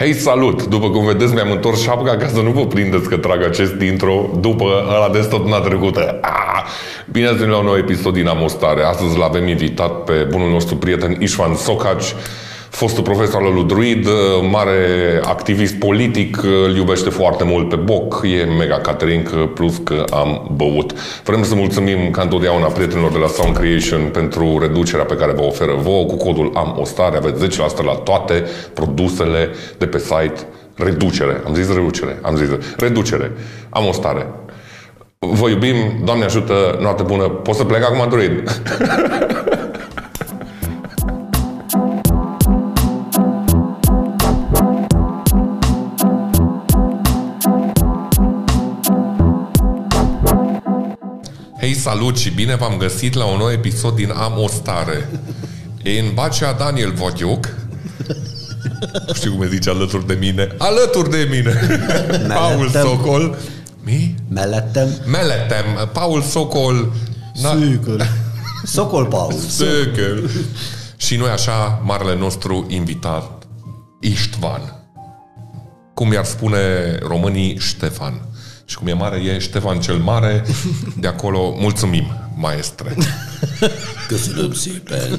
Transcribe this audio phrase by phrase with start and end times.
[0.00, 0.66] Hei, salut!
[0.66, 4.30] După cum vedeți, mi-am întors șapca ca să nu vă prindeți că trag acest intro
[4.40, 6.18] după ăla de tot trecută.
[6.20, 6.64] Ah!
[7.10, 8.82] Bine ați venit la un nou episod din Amostare.
[8.82, 12.14] Astăzi l-avem invitat pe bunul nostru prieten Ișvan Socaci,
[12.70, 14.08] fostul profesor al lui Druid,
[14.50, 14.76] mare
[15.24, 20.92] activist politic, îl iubește foarte mult pe Boc, e mega catering, plus că am băut.
[21.24, 25.42] Vrem să mulțumim ca întotdeauna prietenilor de la Sound Creation pentru reducerea pe care vă
[25.42, 26.04] oferă vouă.
[26.04, 28.44] Cu codul am o stare, aveți 10% la toate
[28.74, 29.48] produsele
[29.78, 30.46] de pe site.
[30.74, 33.32] Reducere, am zis reducere, am zis reducere.
[33.68, 34.26] Am o stare.
[35.18, 37.22] Vă iubim, Doamne ajută, noapte bună.
[37.22, 38.42] Poți să plec acum, Druid?
[51.60, 55.08] Hei, salut și bine v-am găsit la un nou episod din Am o stare.
[55.82, 57.48] E în Bacea Daniel Vodiuc.
[59.06, 60.54] Nu știu cum zice alături de mine.
[60.58, 61.52] Alături de mine.
[62.34, 63.38] Paul Socol.
[63.82, 64.14] Mi?
[64.28, 64.88] Meletem.
[65.06, 65.90] Meletem.
[65.92, 66.92] Paul Socol.
[67.34, 68.06] Socol.
[68.64, 69.32] Socol Paul.
[69.32, 70.30] Socol.
[70.96, 73.46] Și noi așa, marele nostru invitat,
[74.00, 74.84] Iștvan.
[75.94, 76.58] Cum i-ar spune
[77.02, 78.20] românii Ștefan.
[78.70, 80.44] Și cum e mare, e Ștefan cel Mare.
[80.96, 82.04] De acolo, mulțumim,
[82.36, 82.96] maestre.
[84.08, 85.18] Căsălăm Sipen.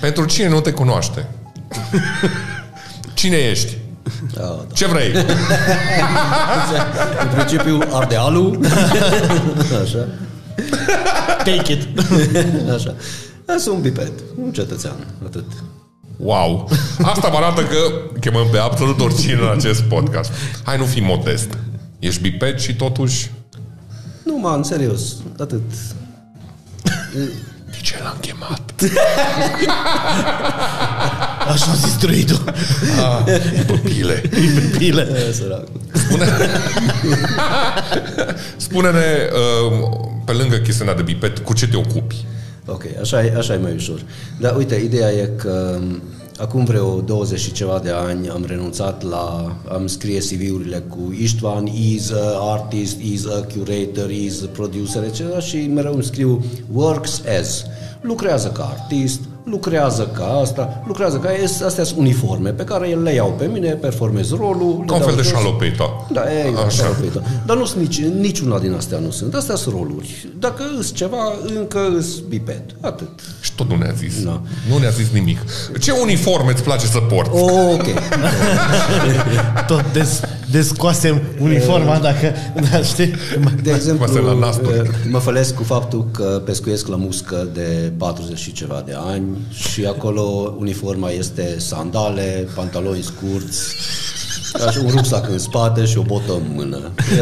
[0.00, 1.28] Pentru cine nu te cunoaște?
[3.14, 3.76] Cine ești?
[4.34, 4.66] Da, da.
[4.72, 5.12] Ce vrei?
[7.22, 8.58] În principiu, Ardealul.
[9.82, 10.08] Așa.
[11.38, 11.98] Take it.
[12.74, 12.94] Așa.
[13.44, 15.44] Da, Sunt un biped, un cetățean, atât.
[16.22, 16.68] Wow!
[17.02, 17.76] Asta mă arată că
[18.20, 20.30] chemăm pe absolut oricine în acest podcast.
[20.62, 21.48] Hai, nu fi modest.
[21.98, 23.30] Ești biped și totuși...
[24.24, 25.00] Nu, man, serios,
[25.38, 25.60] atât.
[27.70, 28.60] De ce l-am chemat?
[31.52, 32.42] Așa a zis druidul.
[32.98, 33.24] Ah,
[33.56, 34.22] după pile.
[34.78, 35.08] Pile.
[35.28, 35.70] E, săracu.
[35.92, 36.26] Spune...
[38.66, 39.88] Spune-ne, uh,
[40.24, 42.24] pe lângă chestiunea de biped, cu ce te ocupi?
[42.72, 44.02] Ok, așa e, așa e mai ușor.
[44.40, 46.02] Dar uite, ideea e că m,
[46.38, 51.66] acum vreo 20 și ceva de ani am renunțat la, am scrie CV-urile cu Istvan,
[51.66, 55.40] is a artist, is a curator, is a producer, etc.
[55.40, 57.64] și mereu îmi scriu works as.
[58.00, 59.20] Lucrează ca artist,
[59.50, 61.28] lucrează ca asta, lucrează ca
[61.66, 64.82] astea sunt uniforme pe care el le iau pe mine, performez rolul.
[64.86, 65.32] Ca un le fel dau de jos.
[65.38, 66.06] șalopeta.
[66.12, 66.64] Da, e, Așa.
[66.64, 67.22] Așa.
[67.46, 69.34] Dar nu sunt nici, niciuna din astea nu sunt.
[69.34, 70.28] Astea sunt roluri.
[70.38, 72.62] Dacă îs ceva, încă îs biped.
[72.80, 73.08] Atât.
[73.40, 74.22] Și tot nu ne-a zis.
[74.22, 74.40] Da.
[74.68, 75.38] Nu ne-a zis nimic.
[75.80, 77.30] Ce uniforme îți place să porți?
[77.32, 77.86] Oh, ok.
[79.66, 82.32] Tot des, descoasem uniforma dacă,
[82.70, 83.14] da, știi?
[83.62, 84.90] De exemplu, Mă la nasturi.
[85.10, 89.84] mă fălesc cu faptul că pescuiesc la muscă de 40 și ceva de ani și
[89.84, 93.74] acolo uniforma este sandale, pantaloni scurți,
[94.66, 96.78] așa, un rucsac în spate și o botă în mână.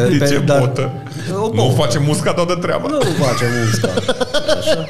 [0.09, 0.91] De Pe- ce dar- botă?
[1.33, 1.75] O Nu botă.
[1.81, 2.87] face musca toată treaba.
[2.89, 3.89] Nu facem musca.
[4.59, 4.85] Așa.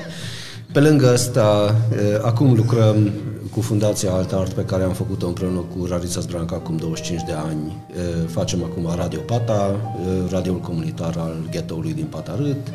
[0.71, 3.11] Pe lângă asta, eh, acum lucrăm
[3.51, 7.31] cu Fundația Alt Art pe care am făcut-o împreună cu Rarița Zbranca acum 25 de
[7.31, 7.85] ani.
[7.95, 12.67] Eh, Facem acum Radio Pata, eh, radioul comunitar al ghetoului din Patarât.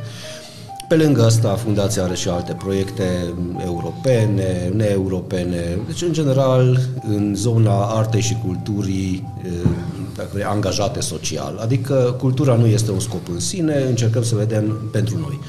[0.88, 7.84] Pe lângă asta, Fundația are și alte proiecte europene, neeuropene, deci în general în zona
[7.84, 9.68] artei și culturii eh,
[10.16, 11.58] dacă vrei, angajate social.
[11.62, 15.40] Adică cultura nu este un scop în sine, încercăm să vedem pentru noi.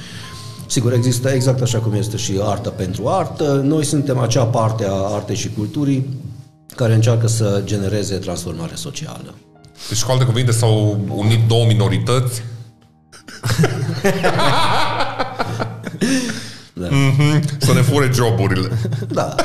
[0.67, 3.61] Sigur, există exact așa cum este și artă pentru artă.
[3.63, 6.09] Noi suntem acea parte a artei și culturii
[6.75, 9.33] care încearcă să genereze transformare socială.
[9.89, 12.41] Deci, cu alte cuvinte, s-au unit două minorități.
[16.73, 16.87] Da.
[16.89, 18.69] Mhm, să ne fure joburile.
[19.07, 19.35] Da.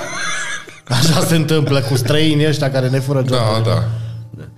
[0.88, 3.70] Așa se întâmplă cu străinii ăștia care ne fură Da, joburile.
[3.74, 3.84] da.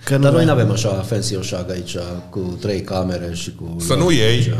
[0.05, 1.97] Că nu Dar noi nu avem așa fancy oșag aici
[2.31, 3.77] cu trei camere și cu...
[3.79, 4.55] Să nu iei.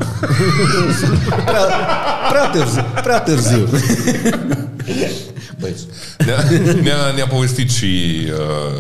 [1.45, 1.67] Prea,
[2.31, 2.85] prea târziu.
[3.03, 3.69] Prea târziu.
[5.61, 5.87] Băieți.
[6.19, 8.23] Ne-a, ne-a, ne-a povestit și,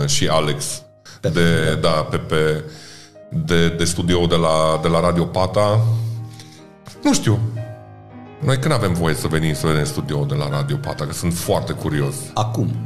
[0.00, 0.82] uh, și Alex
[1.30, 2.64] de, da, pe, pe,
[3.28, 5.80] de, de studio de la, de la Radio Pata.
[7.02, 7.40] Nu știu.
[8.44, 11.06] Noi când avem voie să venim să vedem studio de la Radio Pata?
[11.06, 12.14] Că sunt foarte curios.
[12.34, 12.68] Acum.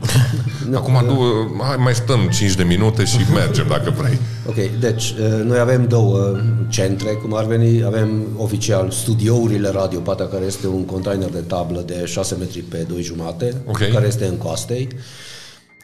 [0.70, 1.16] Nu, Acum adu,
[1.62, 4.18] hai, mai stăm 5 de minute și mergem dacă vrei.
[4.46, 6.36] Ok, deci uh, noi avem două
[6.68, 7.84] centre, cum ar veni.
[7.84, 12.76] Avem oficial studiourile Radio Pata, care este un container de tablă de 6 metri pe
[12.88, 13.78] 2 jumate, Ok.
[13.92, 14.88] care este în Coastei.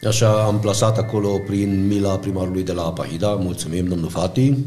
[0.07, 4.57] Așa am plasat acolo prin mila primarului de la Apahida, mulțumim, domnul Fati.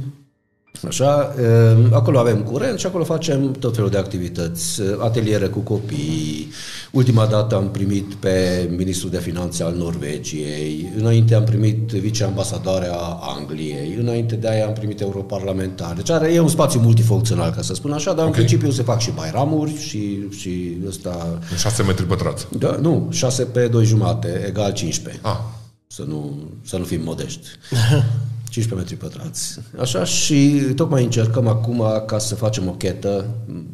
[0.86, 5.58] Așa, uh, acolo avem curent și acolo facem tot felul de activități, uh, ateliere cu
[5.58, 6.50] copii.
[6.90, 12.96] Ultima dată am primit pe ministrul de finanțe al Norvegiei, înainte am primit viceambasadoarea
[13.36, 15.94] Angliei, înainte de aia am primit europarlamentar.
[15.94, 18.26] Deci are, e un spațiu multifuncțional, ca să spun așa, dar okay.
[18.26, 21.38] în principiu se fac și bairamuri și, și ăsta...
[21.56, 22.46] 6 metri pătrați.
[22.58, 25.22] Da, nu, 6 pe 2 jumate, egal 15.
[25.24, 25.38] Ah,
[25.86, 27.46] Să nu, să nu fim modești.
[28.50, 29.58] 15 metri pătrați.
[29.80, 33.24] Așa și tocmai încercăm acum ca să facem o chetă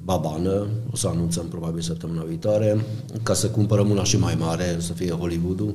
[0.05, 2.85] babană, o să anunțăm probabil săptămâna viitoare,
[3.23, 5.75] ca să cumpărăm una și mai mare, să fie Hollywood-ul,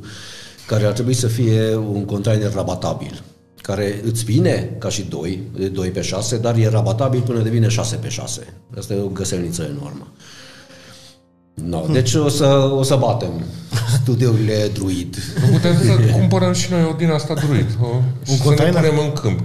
[0.67, 3.23] care ar trebui să fie un container rabatabil
[3.61, 5.41] care îți vine ca și 2,
[5.71, 8.53] 2 pe 6, dar e rabatabil până devine 6 pe 6.
[8.77, 10.07] Asta e o găselniță enormă.
[11.53, 13.43] No, deci o să, o să batem
[14.07, 15.15] studiourile druid.
[15.51, 17.65] putem să cumpărăm și noi o din asta druid.
[17.81, 17.85] O,
[18.23, 18.73] și să ne container?
[18.73, 19.39] punem în câmp.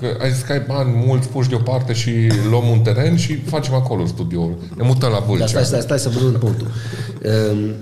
[0.00, 2.10] Că ai zis că ai bani mulți puși deoparte și
[2.50, 4.56] luăm un teren și facem acolo studioul.
[4.76, 5.46] Ne mutăm la Dar Vâlcea.
[5.46, 6.66] stai, stai, stai să văd un punctul.
[7.22, 7.74] Ehm,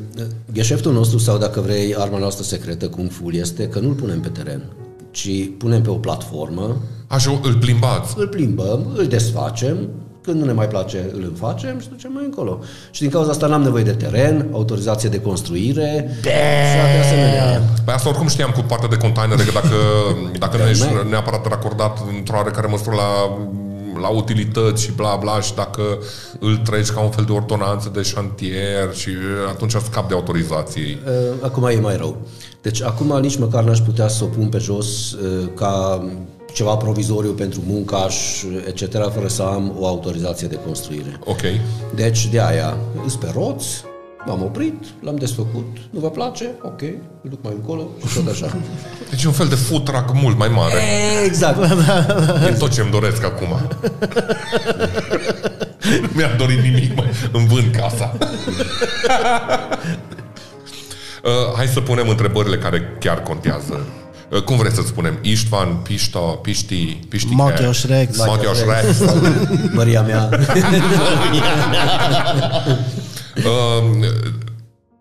[0.53, 4.29] Gheșeftul nostru, sau dacă vrei, arma noastră secretă, Kung Fu, este că nu-l punem pe
[4.29, 4.63] teren,
[5.11, 5.29] ci
[5.59, 6.77] punem pe o platformă,
[7.07, 8.15] Așa, îl plimbați.
[8.17, 9.77] îl plimbăm, îl desfacem,
[10.25, 12.61] când nu ne mai place, îl înfacem și ducem mai încolo.
[12.91, 17.63] Și din cauza asta n-am nevoie de teren, autorizație de construire și de asemenea.
[17.85, 19.77] Păi asta oricum știam cu partea de containere, că dacă,
[20.45, 23.39] dacă nu ești neapărat racordat într-o oarecare măsură la,
[24.01, 25.83] la utilități și bla bla și dacă
[26.39, 29.11] îl treci ca un fel de ordonanță de șantier și
[29.49, 30.99] atunci scap de autorizații.
[31.07, 32.17] Uh, Acum e mai rău.
[32.63, 36.05] Deci acum nici măcar n-aș putea să o pun pe jos uh, ca
[36.55, 41.19] ceva provizoriu pentru muncaș, etc., fără să am o autorizație de construire.
[41.25, 41.41] Ok.
[41.95, 43.85] Deci de aia, îs pe roți,
[44.27, 46.51] m-am oprit, l-am desfăcut, nu vă place?
[46.63, 46.81] Ok,
[47.23, 48.57] îl duc mai încolo și tot așa.
[49.11, 50.75] Deci e un fel de food truck mult mai mare.
[51.25, 51.59] exact.
[52.49, 53.49] E tot ce-mi doresc acum.
[56.03, 57.05] nu mi-am dorit nimic, mă.
[57.33, 58.17] Îmi vând casa.
[61.25, 63.87] Uh, hai să punem întrebările care chiar contează.
[64.31, 65.19] Uh, cum vreți să spunem?
[65.23, 68.19] Istvan, Pișto, Piști, Piști Mateos Rex.
[68.19, 69.13] Mateos Rex.
[69.73, 70.29] Măria mea.
[73.37, 74.07] Uh,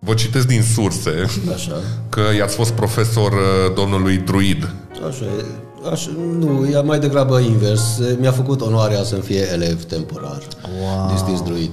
[0.05, 1.81] Vă citesc din surse Așa.
[2.09, 4.73] că i-ați fost profesor uh, domnului Druid.
[5.07, 5.45] Așa e.
[5.91, 6.09] Așa,
[6.39, 7.99] nu, e mai degrabă invers.
[8.19, 10.41] Mi-a făcut onoarea să-mi fie elev temporar.
[10.81, 11.09] Wow.
[11.11, 11.71] Distins druid.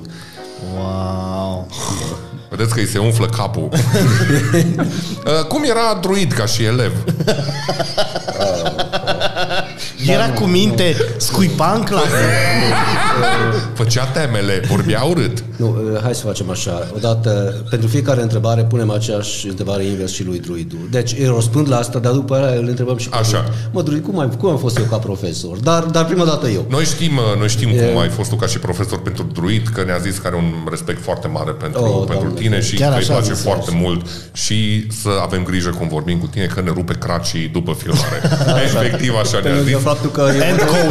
[0.77, 1.67] Wow.
[2.51, 3.69] Vedeți că îi se umflă capul.
[5.25, 6.93] Uh, Cum era druid ca și elev?
[10.07, 12.07] Era cu minte, scuipa în clasă.
[13.75, 15.45] Făcea temele, vorbea urât.
[15.57, 16.87] Nu, uh, hai să facem așa.
[16.95, 20.79] Odată, pentru fiecare întrebare, punem aceeași întrebare invers și lui druidul.
[20.91, 23.31] Deci îi răspund la asta, dar după aia îl întrebăm și pe Așa.
[23.31, 23.53] druid.
[23.73, 25.57] Mă, druid, cum, ai, cum am fost eu ca profesor?
[25.57, 26.67] Dar, dar prima dată eu.
[26.69, 29.83] Noi știm, uh, noi știm cum ai fost tu ca și profesor pentru druid, că
[29.85, 32.41] ne-a zis că are un respect foarte mare pentru, Oh, pentru Doamne.
[32.41, 35.89] tine și Chiar că îi așa place zis, foarte mult și să avem grijă cum
[35.89, 38.19] vorbim cu tine, că ne rupe cracii după filmare.
[38.65, 39.83] Efectiv așa Pe ne-a lângă zis.
[39.93, 40.91] Faptul că eu vă dau,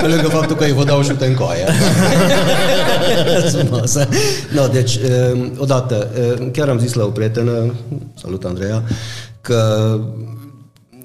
[0.00, 1.64] pe lângă faptul că eu vă dau șute în coaie.
[3.52, 3.94] Frumos.
[4.54, 7.74] no, deci, uh, odată, uh, chiar am zis la o prietenă,
[8.22, 8.82] salut Andreea,
[9.40, 9.98] că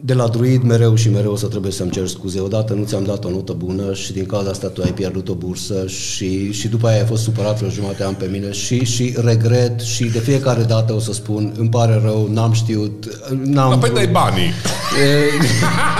[0.01, 2.39] de la druid mereu și mereu o să trebuie să-mi cer scuze.
[2.39, 5.33] Odată nu ți-am dat o notă bună și din cauza asta tu ai pierdut o
[5.33, 8.85] bursă și, și după aia ai fost supărat vreo jumătate de an pe mine și,
[8.85, 13.05] și regret și de fiecare dată o să spun îmi pare rău, n-am știut,
[13.43, 13.69] n-am...
[13.69, 14.45] Da, păi dai banii.
[14.45, 15.43] E,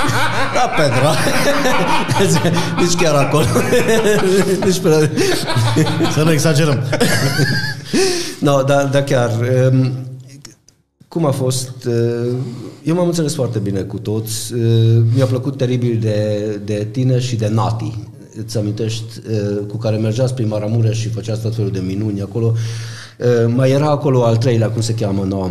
[0.54, 1.14] Da, Petra.
[2.80, 3.46] Deci chiar acolo.
[4.66, 5.12] Deci, pe-
[6.14, 6.84] Să nu exagerăm.
[8.40, 9.32] no, dar da, chiar.
[9.72, 9.92] um,
[11.08, 11.72] Cum a fost?
[11.86, 12.34] uh,
[12.84, 14.54] Eu m-am înțeles foarte bine cu toți.
[14.54, 17.98] Uh, Mi-a plăcut teribil de, de tine și de Nati.
[18.44, 19.04] Îți amintești?
[19.30, 22.54] uh, Cu care mergeați prin Maramureș și făceați tot felul de minuni acolo.
[23.20, 25.24] Uh, Mai era acolo al treilea, cum se cheamă?
[25.24, 25.50] No.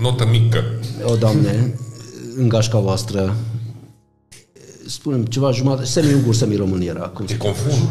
[0.00, 0.62] Notă mică.
[1.04, 1.74] O, Doamne,
[2.36, 3.34] în gașca voastră.
[4.86, 7.00] Spunem ceva jumătate, semi-ungur, semi-român era.
[7.00, 7.88] Cum se Te confund.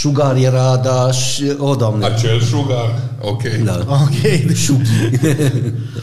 [0.00, 2.06] Sugar era, da, și, o, Doamne.
[2.06, 3.00] Acel sugar.
[3.20, 3.42] Ok.
[3.64, 3.84] Da.
[4.02, 4.54] Ok.
[4.54, 5.18] Șughi.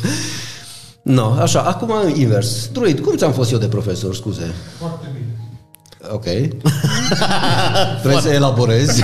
[1.18, 2.68] no, așa, acum invers.
[2.72, 4.54] Druid, cum ți-am fost eu de profesor, scuze?
[4.80, 5.26] Foarte bine.
[6.12, 6.24] Ok.
[8.04, 9.04] Vrei să elaborezi?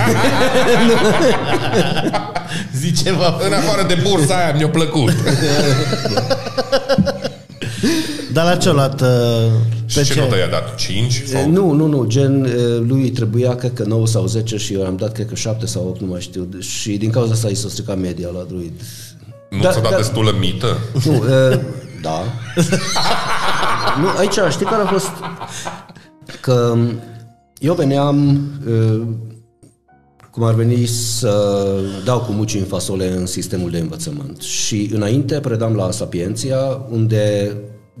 [2.78, 3.36] Zi ceva.
[3.46, 5.12] În afară de bursa aia mi-a plăcut.
[8.32, 9.00] Dar la ce o luat?
[9.00, 9.06] uh,
[9.94, 10.74] Pe Și ce notă i-a dat?
[10.74, 11.18] 5?
[11.18, 11.50] E, Sau...
[11.50, 14.96] nu, nu, nu, gen, e, lui trebuia, cred că 9 sau 10 și eu am
[14.96, 16.48] dat, cred că 7 sau 8, nu mai știu.
[16.58, 18.72] Și din cauza asta i s-a stricat media la druid.
[19.50, 19.96] Nu Da, ți-a dat da.
[19.96, 20.76] destulă mită?
[21.04, 21.60] Nu, e,
[22.02, 22.22] da.
[24.00, 25.10] nu, aici, știi care a fost?
[26.40, 26.76] Că
[27.58, 29.02] Eu veneam, uh,
[30.30, 31.64] cum ar veni, să
[32.04, 34.40] dau cu muci în fasole în sistemul de învățământ.
[34.40, 36.58] Și înainte predam la Sapienția,
[36.90, 37.56] unde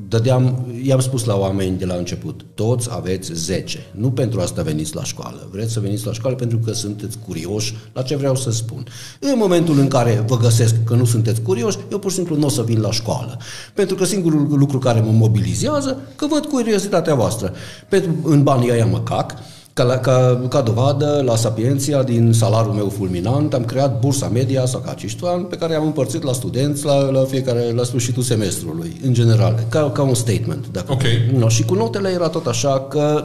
[0.08, 3.78] dădeam, i-am spus la oameni de la început, toți aveți 10.
[3.92, 5.48] Nu pentru asta veniți la școală.
[5.52, 8.86] Vreți să veniți la școală pentru că sunteți curioși la ce vreau să spun.
[9.20, 12.46] În momentul în care vă găsesc că nu sunteți curioși, eu pur și simplu nu
[12.46, 13.38] o să vin la școală.
[13.74, 17.52] Pentru că singurul lucru care mă mobilizează, că văd curiozitatea voastră.
[17.88, 19.34] Pentru, în banii aia mă cac,
[19.72, 24.66] ca, la, ca, ca dovadă, la Sapienția, din salariul meu fulminant, am creat bursa media
[24.66, 28.22] sau ca acești ani, pe care am împărțit la studenți la, la fiecare, la sfârșitul
[28.22, 30.64] semestrului, în general, ca, ca un statement.
[30.72, 31.02] Dacă Ok.
[31.38, 33.24] No, și cu notele era tot așa că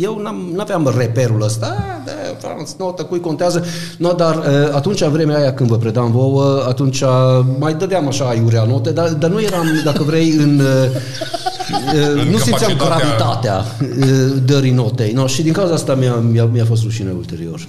[0.00, 3.64] eu n-am, n-aveam reperul ăsta, "Ah, da, Franț, notă, cui contează,
[3.98, 7.02] no, dar uh, atunci, în vremea aia când vă predam vouă, atunci
[7.58, 10.60] mai dădeam așa iurea note, dar, dar nu eram, dacă vrei, în...
[11.72, 13.64] Uh, uh, nu simțeam capacitatea- gravitatea
[14.00, 15.12] uh, dării notei.
[15.12, 17.66] No, și din cauza asta mi-a, mi-a, mi-a fost rușine ulterior.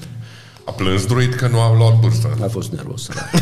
[0.66, 2.30] A plâns druid că nu a luat bursă.
[2.44, 3.08] A fost nervos.
[3.08, 3.22] Da.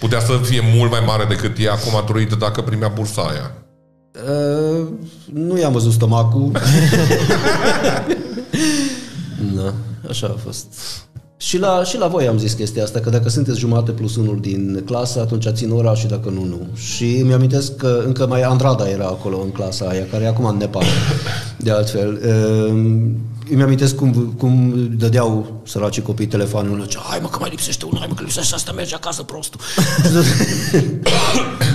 [0.00, 3.52] Putea să fie mult mai mare decât e acum druid dacă primea bursa aia.
[4.80, 4.86] Uh,
[5.32, 6.50] nu i-am văzut stomacul.
[9.56, 9.72] da,
[10.08, 10.66] așa a fost.
[11.42, 14.38] Și la, și la voi am zis chestia asta, că dacă sunteți jumate plus unul
[14.40, 16.66] din clasă, atunci țin ora și dacă nu, nu.
[16.74, 20.44] Și îmi amintesc că încă mai Andrada era acolo în clasa aia, care e acum
[20.44, 20.84] în Nepal,
[21.56, 22.20] de altfel.
[23.44, 27.50] Uh, îmi amintesc cum, cum dădeau săracii copii telefonul unul, zicea, hai mă că mai
[27.50, 29.60] lipsește unul, hai mă că lipsește asta, merge acasă prostul.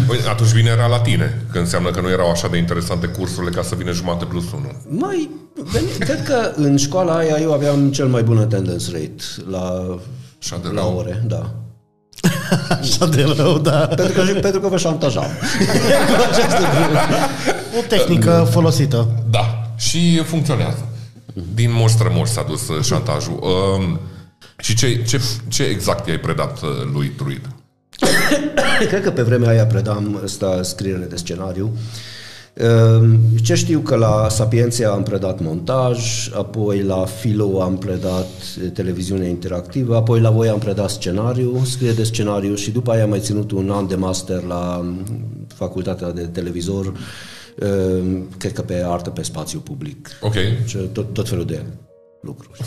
[0.08, 3.52] Păi, atunci vine era la tine, că înseamnă că nu erau așa de interesante cursurile
[3.52, 4.76] ca să vină jumate plus unul.
[4.90, 5.30] Mai,
[5.72, 9.98] veni- cred că în școala aia eu aveam cel mai bun attendance rate la,
[10.42, 10.98] Așa de la rău.
[10.98, 11.52] ore, da.
[12.82, 13.88] Așa de rău, da.
[13.96, 15.26] Pentru că, pentru că vă șantajam.
[17.78, 19.08] O tehnică folosită.
[19.30, 20.88] Da, și funcționează.
[21.54, 23.40] Din moș strămoș s-a dus uh, șantajul.
[23.42, 24.00] Um,
[24.60, 27.48] și ce, ce, ce exact i-ai predat uh, lui Druid?
[28.90, 31.72] Cred că pe vremea aia predam ăsta scriere de scenariu.
[32.58, 38.30] Ehm, Ce știu că la Sapienția am predat montaj, apoi la Filo am predat
[38.64, 43.04] eh, televiziune interactivă, apoi la voi am predat scenariu, scriere de scenariu și după aia
[43.04, 45.06] am mai ținut un an de master la mm,
[45.56, 46.98] facultatea de televizor, ehm,
[48.38, 50.10] cred că pe artă pe spațiu public.
[50.22, 50.36] Ok.
[50.66, 51.64] Și tot, tot felul de
[52.22, 52.60] lucruri.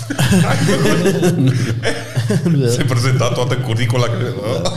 [2.77, 4.07] Se prezenta toată curicula.
[4.07, 4.73] Da.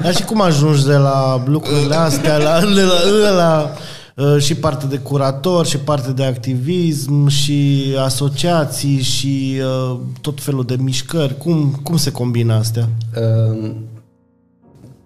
[0.00, 3.70] Dar și cum ajungi de la lucrurile astea la, de la, de la
[4.14, 10.64] uh, și parte de curator, și parte de activism, și asociații, și uh, tot felul
[10.64, 11.38] de mișcări.
[11.38, 12.88] Cum, cum se combină astea?
[13.14, 13.74] Ehm,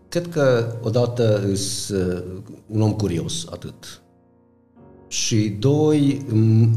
[0.09, 2.23] Cred că odată îs uh,
[2.67, 4.03] un om curios, atât.
[5.09, 6.69] Și doi, m,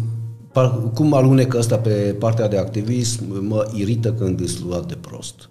[0.52, 5.50] par- cum alunecă ăsta pe partea de activism, mă irită când îs luat de prost.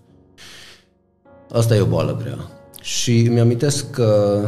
[1.53, 2.39] Asta e o boală grea.
[2.83, 4.41] Și îmi amintesc că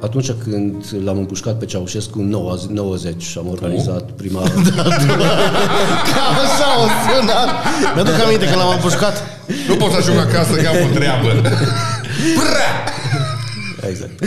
[0.00, 4.40] atunci când l-am împușcat pe Ceaușescu în 90 90 și am organizat prima...
[6.08, 7.48] Cam așa o sunat.
[7.94, 9.22] Mi-aduc aminte că l-am împușcat.
[9.68, 11.28] Nu pot să ajung acasă că am o treabă.
[12.38, 12.92] Prea!
[13.90, 14.24] Exact.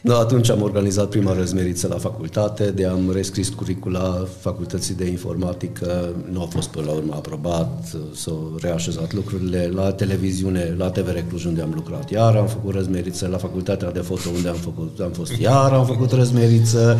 [0.00, 6.14] No, atunci am organizat prima răzmeriță la facultate, de am rescris curicula facultății de informatică,
[6.30, 11.44] nu a fost până la urmă aprobat, s-au reașezat lucrurile la televiziune, la TVR Cluj
[11.44, 15.10] unde am lucrat, iar am făcut răzmeriță, la facultatea de foto unde am, făcut, am
[15.10, 16.98] fost, iar am făcut răzmeriță,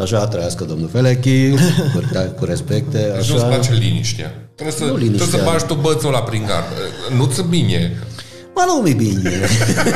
[0.00, 1.58] așa trăiască domnul Felechi, cu,
[2.38, 3.54] cu respecte, Și nu-ți așa.
[3.54, 4.48] place liniștea.
[4.54, 5.44] Trebuie să, Nu trebuie să liniștea.
[5.52, 6.64] bagi tu bățul la prin gard.
[7.16, 7.92] Nu-ți bine.
[8.54, 9.30] Mă, nu mi bine.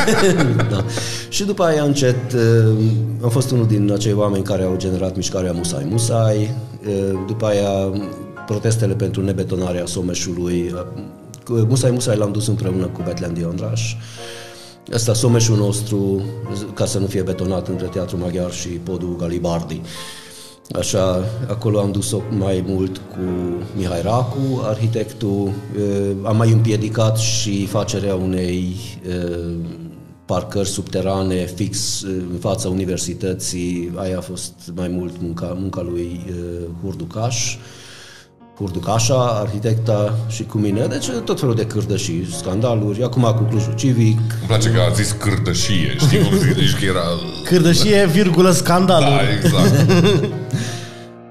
[0.70, 0.84] da.
[1.28, 2.76] Și după aia încet uh,
[3.22, 6.54] am fost unul din acei oameni care au generat mișcarea Musai Musai.
[6.86, 8.00] Uh, După aia
[8.46, 10.74] protestele pentru nebetonarea Someșului.
[11.48, 13.94] Uh, Musai Musai l-am dus împreună cu Betlean Diondraș.
[14.94, 16.22] Asta Someșul nostru,
[16.74, 19.80] ca să nu fie betonat între Teatru Maghiar și Podul Galibardi.
[20.74, 23.20] Așa, acolo am dus-o mai mult cu
[23.76, 25.52] Mihai Racu, arhitectul.
[25.76, 28.74] Eh, Am mai împiedicat și facerea unei
[29.08, 29.54] eh,
[30.24, 33.92] parcări subterane fix eh, în fața universității.
[33.94, 36.34] Aia a fost mai mult munca, munca lui eh,
[36.82, 37.56] Hurducaș.
[38.58, 40.86] Hurducașa, arhitecta și cu mine.
[40.86, 43.02] Deci tot felul de cârdășii, scandaluri.
[43.02, 44.18] Acum cu Clujul Civic.
[44.18, 45.96] Îmi place că a zis cârdășie.
[45.98, 47.02] Știi cum zici că era...
[47.44, 49.08] Cârdășie, virgulă, scandalul.
[49.08, 49.92] Da, exact.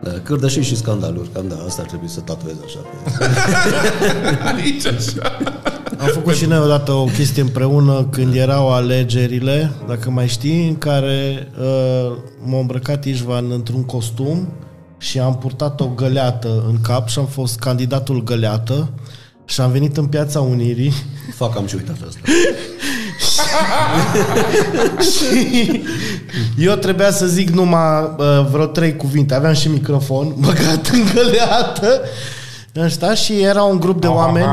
[0.03, 1.29] Da, cârdășii și scandaluri.
[1.33, 2.79] Cam da, asta ar trebui să tatuez așa.
[2.79, 3.23] Pe...
[4.61, 5.37] Aici așa.
[5.97, 10.77] Am făcut și noi odată o chestie împreună când erau alegerile, dacă mai știi, în
[10.77, 12.11] care uh,
[12.45, 14.47] m-a îmbrăcat Ișvan într-un costum
[14.97, 18.89] și am purtat o găleată în cap și am fost candidatul găleată
[19.45, 20.93] și am venit în Piața Unirii
[21.35, 22.19] Fac, am și uitat asta.
[25.01, 25.81] și
[26.67, 29.33] eu trebuia să zic numai uh, vreo trei cuvinte.
[29.33, 32.01] Aveam și microfon băgat în găleată
[32.83, 34.45] Ăsta și era un grup de oameni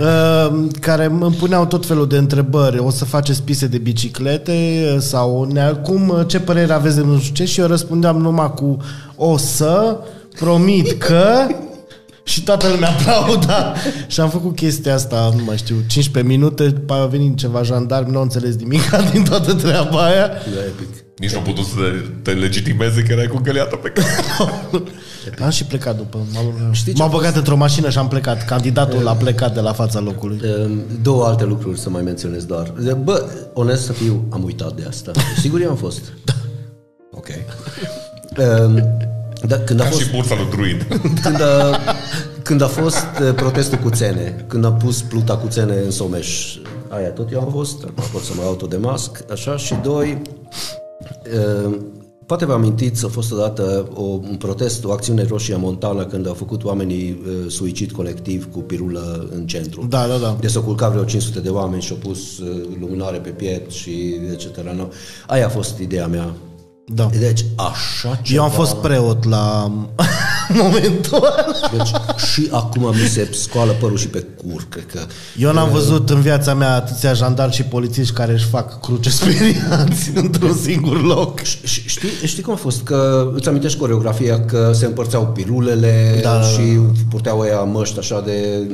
[0.00, 2.78] uh, care îmi puneau tot felul de întrebări.
[2.78, 7.34] O să faceți piste de biciclete sau ne, cum, ce părere aveți de nu știu
[7.34, 8.76] ce și eu răspundeam numai cu
[9.16, 9.98] o să,
[10.38, 11.46] promit că
[12.24, 13.74] și toată lumea aplauda.
[14.12, 17.62] și am făcut chestia asta, nu mai știu, 15 minute, după aia a venit ceva
[17.62, 20.26] jandarmi, nu au înțeles nimic din toată treaba aia.
[20.26, 21.03] Da, epic.
[21.18, 21.80] Nici nu a putut să
[22.22, 24.82] te legitimeze că erai cu găleată pe cap.
[25.42, 26.18] Am și plecat după.
[26.32, 28.44] M-am, Știi ce m-am a băgat într-o mașină și am plecat.
[28.44, 30.40] Candidatul a plecat de la fața locului.
[30.44, 32.72] Ehm, Două alte lucruri să mai menționez doar.
[33.02, 35.10] Bă, onest să fiu, am uitat de asta.
[35.40, 36.00] Sigur eu am fost.
[36.24, 36.32] Da.
[37.10, 37.28] Ok.
[38.36, 38.98] Ehm,
[39.46, 40.86] Da, când a Ca fost, și bursa lui Druid.
[41.22, 41.78] când a,
[42.42, 46.56] când a fost eh, protestul cu țene, când a pus pluta cu țene în Someș,
[46.88, 50.18] aia tot eu am fost, nu pot să mă autodemasc, așa, și doi, eh,
[52.26, 56.34] poate vă amintiți, a fost odată o, un protest, o acțiune roșie montană când au
[56.34, 59.86] făcut oamenii eh, suicid colectiv cu pirulă în centru.
[59.88, 60.36] Da, da, da.
[60.40, 62.46] De s-au culcat vreo 500 de oameni și au pus eh,
[62.80, 64.56] luminare pe piept și etc.
[64.76, 64.92] Nu?
[65.26, 66.34] Aia a fost ideea mea.
[66.86, 67.10] Da.
[67.18, 68.38] Deci, așa ceva...
[68.38, 69.72] Eu am fost preot la
[70.62, 71.44] momentul ăla.
[71.76, 71.90] Deci
[72.30, 74.98] și acum mi se scoală părul și pe cur, cred că...
[75.38, 80.10] Eu n-am văzut în viața mea atâția jandarmi și polițiști care își fac cruce speriați
[80.22, 81.40] într-un singur loc.
[81.42, 82.82] Și- Știi, știi cum a fost?
[82.82, 86.42] Că îți amintești coreografia că se împărțeau pirulele Da, da, da.
[86.46, 86.60] și
[87.10, 88.66] purteau ăia măști așa de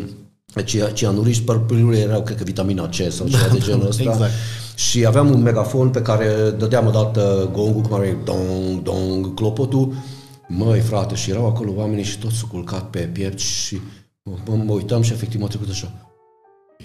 [0.62, 4.02] cia- cianuriști, par pirulele erau, cred că, vitamina C sau ceva de genul ăsta.
[4.02, 4.30] exact.
[4.74, 9.92] Și aveam un megafon pe care dădeam odată gongul, cum are dong, dong, clopotul.
[10.56, 13.80] Măi, frate, și erau acolo oamenii și toți s-au culcat pe piept și
[14.22, 15.92] mă, mă uitam și efectiv m-a trecut așa.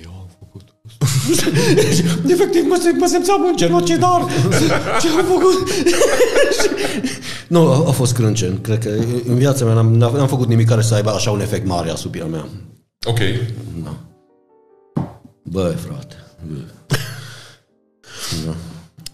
[0.04, 0.62] Eu am făcut
[2.34, 4.26] Efectiv, mă, sim- mă simțeam un genocidar.
[5.02, 5.70] Ce am făcut?
[7.48, 8.62] nu, a, a fost crâncen.
[8.62, 8.90] Cred că
[9.28, 12.26] în viața mea n-am, n-am făcut nimic care să aibă așa un efect mare asupra
[12.26, 12.48] mea.
[13.08, 13.20] Ok.
[13.84, 13.98] Da.
[15.44, 16.16] Băi, frate.
[16.48, 16.58] Bă.
[18.46, 18.56] Da.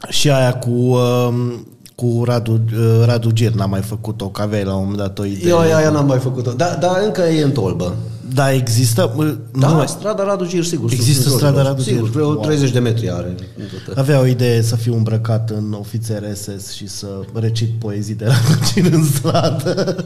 [0.09, 1.67] Și aia cu, um,
[2.01, 5.25] cu Radu, uh, Radu Gir n-am mai făcut-o, că aveai la un moment dat o
[5.25, 5.49] idee.
[5.49, 7.95] Eu aia n-am mai făcut-o, dar da, încă e în tolbă.
[8.33, 9.13] Da, există...
[9.15, 10.91] uh, Da, nu, strada Radu Gir, sigur.
[10.91, 12.11] Există sunt strada în Radu Sigur, Gir.
[12.11, 12.39] vreo Wow.
[12.39, 13.35] 30 de metri are.
[13.57, 13.99] în toată.
[13.99, 18.59] Avea o idee să fiu îmbrăcat în ofițer SS și să recit poezii de Radu
[18.73, 19.95] Gir în stradă.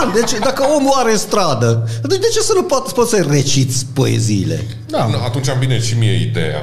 [0.00, 3.86] Ah, deci dacă omul are stradă, atunci de ce să nu poți, poți să reciți
[3.92, 4.66] poeziile?
[4.88, 5.06] Da.
[5.06, 6.60] Nu, Atunci îmi vine și mie ideea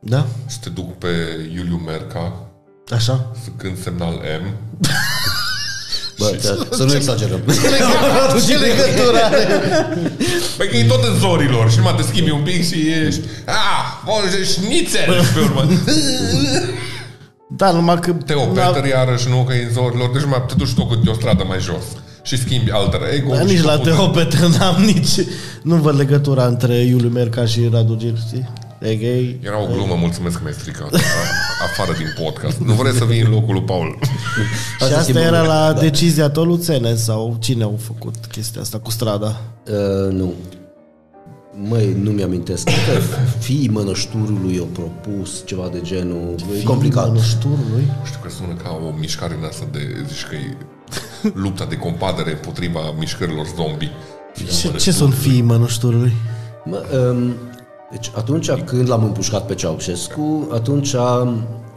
[0.00, 0.26] Da?
[0.46, 1.08] să te duc pe
[1.54, 2.32] Iuliu Merca,
[2.94, 3.30] Așa?
[3.42, 4.54] să cânt semnal M.
[6.18, 7.40] Bă, să, să nu exagerăm.
[8.46, 9.46] Ce legătură are?
[10.56, 13.20] Păi că e tot în zorilor și numai te schimbi un pic și ești...
[13.46, 14.12] Ah, bă,
[14.44, 15.64] șnițel pe urmă.
[17.50, 18.12] Da, numai că...
[18.12, 21.12] Te Peter iarăși, nu că e în zorilor, deci mai te duci tu cu o
[21.12, 21.82] stradă mai jos
[22.22, 23.34] și schimbi alter ego.
[23.34, 25.26] Da, și nici tot la putem- Teo Peter n-am nici...
[25.62, 28.48] Nu văd legătura între Iuliu Merca și Radu Gir, știi?
[28.80, 29.40] E gay.
[29.42, 30.94] Era o glumă, mulțumesc că mi-ai stricat.
[30.94, 30.98] A-
[31.70, 32.58] Afară din podcast.
[32.58, 33.98] Nu vreți să vii în locul lui Paul.
[34.02, 35.80] Și Asta asta schimbăm, era la da.
[35.80, 39.40] decizia Toluțene sau cine au făcut chestia asta cu strada?
[39.70, 40.32] Uh, nu.
[41.68, 42.64] Măi, nu mi-amintesc.
[42.64, 46.34] Cred că fiii mănășturului au propus ceva de genul.
[46.60, 47.06] E complicat.
[47.06, 47.92] Mănășturului?
[48.04, 49.78] Știu că sună ca o mișcare în asta de...
[50.08, 50.56] Zici că e
[51.34, 53.90] lupta de compadere împotriva mișcărilor zombie.
[54.60, 56.12] Ce, ce sunt fiii mănășturului?
[56.64, 57.34] Mă, um,
[57.90, 60.94] deci atunci când l-am împușcat pe Ceaușescu, atunci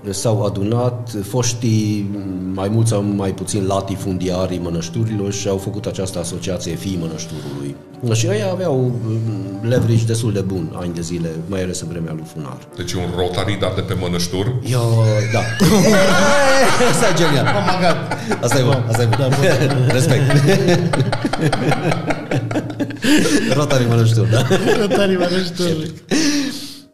[0.09, 2.09] s-au adunat foștii
[2.53, 7.75] mai mult sau mai puțin latifundiarii mănășturilor și au făcut această asociație Fii Mănășturului.
[8.13, 12.13] Și ei aveau um, leverage destul de bun ani de zile, mai ales în vremea
[12.13, 12.57] lui Funar.
[12.75, 14.55] Deci e un rotary dat de pe mănăștur.
[14.71, 15.39] Eu, da.
[16.91, 17.45] Asta e genial.
[17.45, 17.97] Oh my God.
[18.43, 19.89] Asta e bun, asta e bun.
[19.91, 20.23] Respect.
[23.53, 24.41] Rotary Mănăștur, da.
[24.79, 25.91] Rotary Mănășturului.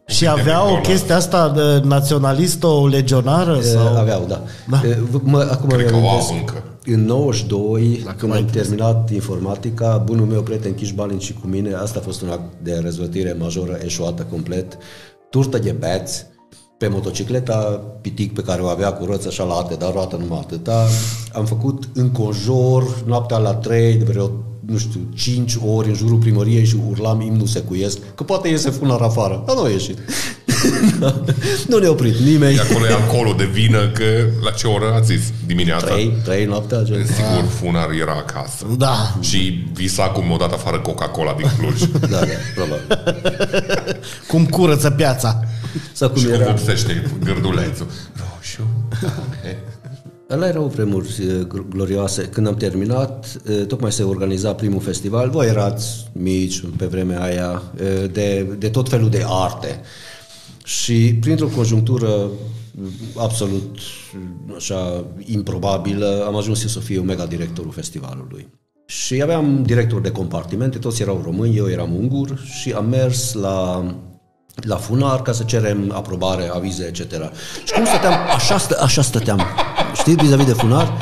[0.08, 3.60] Și aveau o chestie asta de naționalistă, legionară?
[3.62, 3.98] Sau...
[3.98, 4.44] Aveau, da.
[4.70, 4.82] Da.
[4.88, 6.64] E, v- Mă, acum Cred că o mi-amintesc, au încă.
[6.86, 11.74] În 92, când mai am terminat informatica, bunul meu prieten Chiș Balin și cu mine,
[11.74, 14.78] asta a fost un act de răzvătire majoră eșuată complet,
[15.30, 16.26] turtă de beți,
[16.78, 20.88] pe motocicleta pitic pe care o avea cu roți așa late, dar roată numai atâta,
[21.34, 24.32] am făcut în conjor, noaptea la 3, de vreo
[24.68, 29.02] nu știu, 5 ori în jurul primăriei și urlam imnul secuiesc, că poate iese funar
[29.02, 29.44] afară.
[29.46, 29.98] Dar nu a ieșit.
[31.70, 32.56] nu ne-a oprit nimeni.
[32.56, 34.04] E acolo e alcoolul de vină, că
[34.44, 35.32] la ce oră ați zis?
[35.46, 35.86] Dimineața?
[35.86, 36.82] 3, 3 noaptea.
[36.84, 37.06] Gen.
[37.06, 38.66] Sigur, funar era acasă.
[38.78, 39.16] Da.
[39.20, 41.82] Și visa cum o dat afară Coca-Cola din Cluj.
[42.10, 42.26] Da, da,
[42.56, 43.16] probabil.
[44.28, 45.40] Cum curăță piața.
[45.92, 46.46] Sau cum și cum era.
[46.46, 47.88] vopsește gârdulețul.
[48.16, 48.68] Roșu.
[50.30, 52.24] Ăla erau vremuri eh, gl- glorioase.
[52.24, 55.30] Când am terminat, eh, tocmai se organiza primul festival.
[55.30, 59.82] Voi erați mici pe vremea aia, eh, de, de tot felul de arte.
[60.63, 62.08] Și printr-o conjunctură
[62.72, 63.78] mm, absolut
[64.13, 68.48] mm, așa improbabilă, am ajuns eu să fiu mega directorul festivalului.
[68.86, 73.86] Și aveam director de compartimente, toți erau români, eu eram ungur și am mers la
[74.62, 77.12] la funar ca să cerem aprobare, avize, etc.
[77.63, 79.42] Și cum stăteam, așa, stă, așa stăteam,
[80.08, 80.93] știți, vis-a-vis de funar,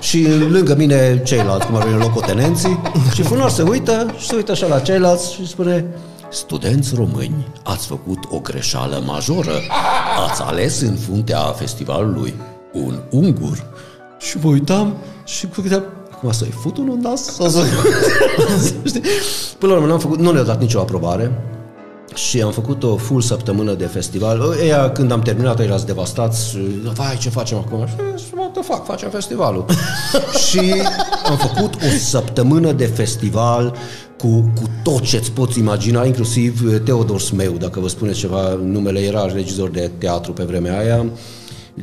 [0.00, 2.80] și lângă mine ceilalți, cum ar veni locotenenții,
[3.14, 5.86] și funar se uită și se uită așa la ceilalți și spune
[6.30, 9.52] Studenți români, ați făcut o greșeală majoră.
[10.28, 12.34] Ați ales în fruntea festivalului
[12.72, 13.66] un ungur.
[14.18, 14.94] Și mă uitam
[15.24, 17.24] și mă gândeam, acum să-i fut unul în nas?
[17.24, 17.64] Sau să...
[18.88, 19.02] Știi?
[19.58, 21.57] Până la urmă n-am făcut, nu le-au dat nicio aprobare.
[22.26, 24.54] Și am făcut o full săptămână de festival.
[24.66, 26.48] Ea, când am terminat, erați devastați.
[26.48, 26.58] și,
[26.94, 27.86] Vai, ce facem acum?
[27.86, 29.64] Și, what the fuck, facem festivalul.
[30.48, 30.72] și
[31.24, 33.76] am făcut o săptămână de festival
[34.18, 39.32] cu, cu tot ce-ți poți imagina, inclusiv Teodor Smeu, dacă vă spuneți ceva, numele era
[39.32, 41.06] regizor de teatru pe vremea aia,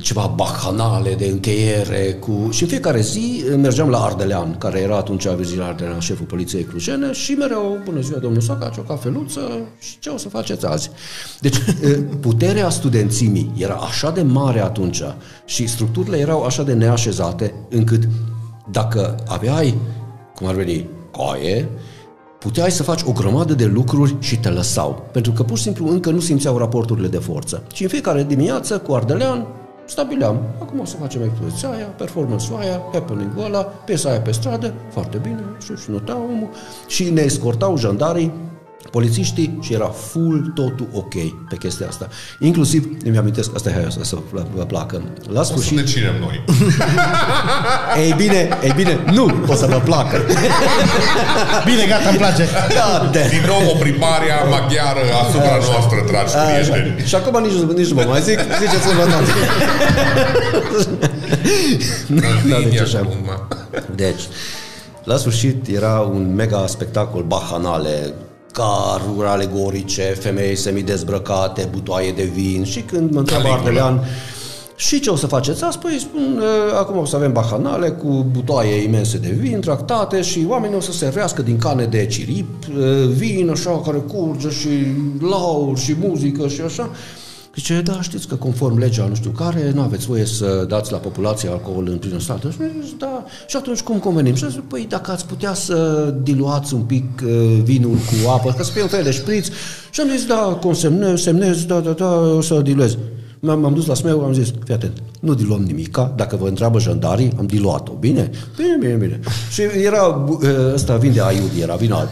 [0.01, 2.49] ceva bacanale de încheiere cu...
[2.51, 7.11] și în fiecare zi mergeam la Ardelean, care era atunci Virgil Ardelean, șeful poliției clujene
[7.11, 9.39] și mereu, bună ziua domnul Sacaci, o cafeluță
[9.79, 10.89] și ce o să faceți azi?
[11.39, 11.57] Deci
[12.19, 15.01] puterea studențimii era așa de mare atunci
[15.45, 18.07] și structurile erau așa de neașezate încât
[18.71, 19.77] dacă aveai,
[20.35, 21.69] cum ar veni, coaie,
[22.39, 25.09] puteai să faci o grămadă de lucruri și te lăsau.
[25.11, 27.63] Pentru că pur și simplu încă nu simțeau raporturile de forță.
[27.73, 29.47] Și în fiecare dimineață cu Ardelean
[29.85, 34.73] stabileam, acum o să facem expoziția aia, performance-ul aia, happening-ul ăla, piesa aia pe stradă,
[34.89, 36.49] foarte bine, și, și nota omul.
[36.87, 38.31] Și ne escortau jandarii,
[38.91, 41.13] polițiștii și era full totul ok
[41.49, 42.07] pe chestia asta.
[42.39, 45.03] Inclusiv, îmi amintesc, asta e hai să, să vă, vă placă.
[45.31, 46.43] La O să sfârșit, ne cinem noi.
[48.03, 50.21] ei bine, ei bine, nu o să vă placă.
[51.69, 52.47] Bine, gata, îmi place.
[52.75, 53.27] Da, de.
[53.29, 56.93] Din nou o primaria maghiară asupra noastră, dragi prieteni.
[56.97, 57.05] Așa.
[57.05, 59.31] Și acum nici, nu- nici nu mă mai zic, ziceți-vă toate.
[62.49, 62.97] da, deci așa.
[62.97, 63.29] acum.
[63.95, 64.21] Deci,
[65.03, 68.13] la sfârșit era un mega spectacol bahanale,
[68.55, 73.67] caruri alegorice, femei semidezbrăcate, butoaie de vin și când mă întreabă Caligula.
[73.69, 74.07] Ardelean
[74.75, 75.77] și ce o să faceți azi?
[75.77, 80.45] Păi spun, "E, acum o să avem bahanale cu butoaie imense de vin, tractate și
[80.47, 84.69] oamenii o să se rească din cane de cirip, e, vin așa care curge și
[85.29, 86.89] lauri și muzică și așa.
[87.55, 90.97] Zice, da, știți că conform legea nu știu care, nu aveți voie să dați la
[90.97, 92.49] populație alcool în plină stradă.
[92.49, 93.23] Și zice, da.
[93.47, 94.35] Și atunci cum convenim?
[94.35, 98.53] Și a zis, păi dacă ați putea să diluați un pic uh, vinul cu apă,
[98.57, 99.47] ca să fie un fel de șpriț.
[99.91, 102.97] Și am zis, da, consemnez, semnez, da, da, da, o să diluez.
[103.39, 106.79] M-am, m-am dus la smeu, am zis, fii atent, nu diluăm nimica, dacă vă întreabă
[106.79, 108.29] jandarii, am diluat-o, bine?
[108.57, 109.19] Bine, bine, bine.
[109.51, 110.39] Și era, bu-
[110.73, 112.09] ăsta vin de aiudi, era vin alb.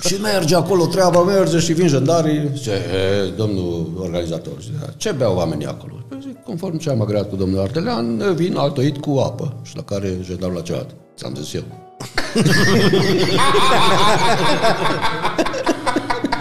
[0.00, 2.50] Și merge acolo, treaba merge și vin jandarii.
[2.54, 5.92] Zice, e, domnul organizator, zice, ce beau oamenii acolo?
[6.08, 9.54] Păi zic, conform ce am agreat cu domnul Ardelean, vin altoit cu apă.
[9.62, 10.94] Și la care jandarul la cealaltă.
[11.16, 11.62] Ți-am zis eu.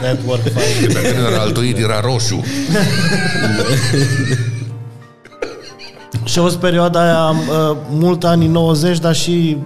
[0.01, 0.93] Network fine.
[0.93, 2.43] Pe când era altoit, era roșu.
[6.23, 9.57] Și o perioada aia, uh, mult anii 90, dar și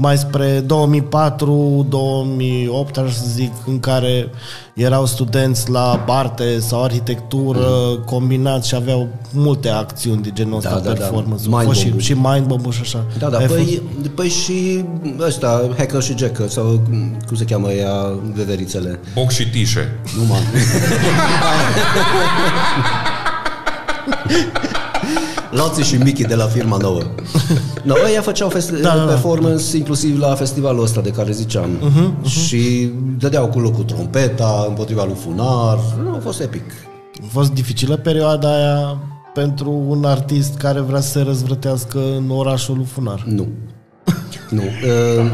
[0.00, 4.28] mai spre 2004, 2008, aș să zic, în care
[4.74, 8.02] erau studenți la arte sau arhitectură mm.
[8.04, 10.92] combinați și aveau multe acțiuni de genul ăsta, Da, da, da.
[10.92, 11.48] performance.
[11.48, 12.04] Mind Fost și, bomb-uri.
[12.04, 13.04] și mind bomb și așa.
[13.18, 13.82] Da, da, Ai fost- păi,
[14.14, 14.84] păi și
[15.20, 16.80] ăsta, Hacker și Jacker, sau
[17.26, 17.92] cum se cheamă ea,
[18.34, 19.00] veverițele.
[19.14, 20.00] Boc și tișe.
[20.16, 20.42] Nu, man.
[25.50, 27.00] Loții și Mickey de la firma nouă.
[27.82, 29.04] No, ăia făceau festi- Da, da, da.
[29.04, 31.68] performance inclusiv la festivalul ăsta de care ziceam.
[31.78, 32.30] Uh-huh, uh-huh.
[32.30, 35.78] Și dădeau culo cu trompeta împotriva lui Funar.
[36.02, 36.62] Nu, a fost epic.
[37.22, 38.98] A fost dificilă perioada aia
[39.34, 43.22] pentru un artist care vrea să se răzvrătească în orașul lui Funar.
[43.26, 43.46] Nu.
[44.48, 44.62] Nu.
[44.62, 45.30] Uh,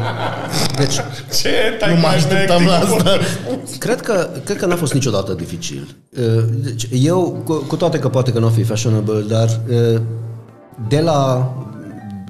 [0.77, 0.93] Deci,
[1.41, 1.49] Ce
[1.79, 3.17] tai Nu mă așteptam la asta.
[3.77, 5.95] Cred că, cred că n-a fost niciodată dificil.
[6.19, 10.01] Uh, Deci, eu, cu, cu toate că poate că nu o fi fashionable, dar uh,
[10.87, 11.51] de la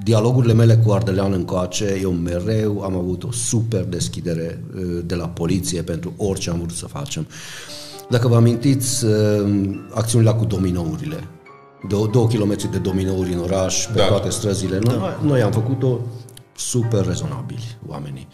[0.03, 5.27] dialogurile mele cu Ardelean încoace, eu mereu am avut o super deschidere uh, de la
[5.27, 7.27] poliție pentru orice am vrut să facem.
[8.09, 9.11] Dacă vă amintiți uh,
[9.93, 11.27] acțiunile cu dominourile,
[11.89, 14.05] două, două kilometri de dominouri în oraș, pe Da.
[14.05, 15.99] toate străzile, noi, noi am făcut-o
[16.55, 18.27] super rezonabili oamenii.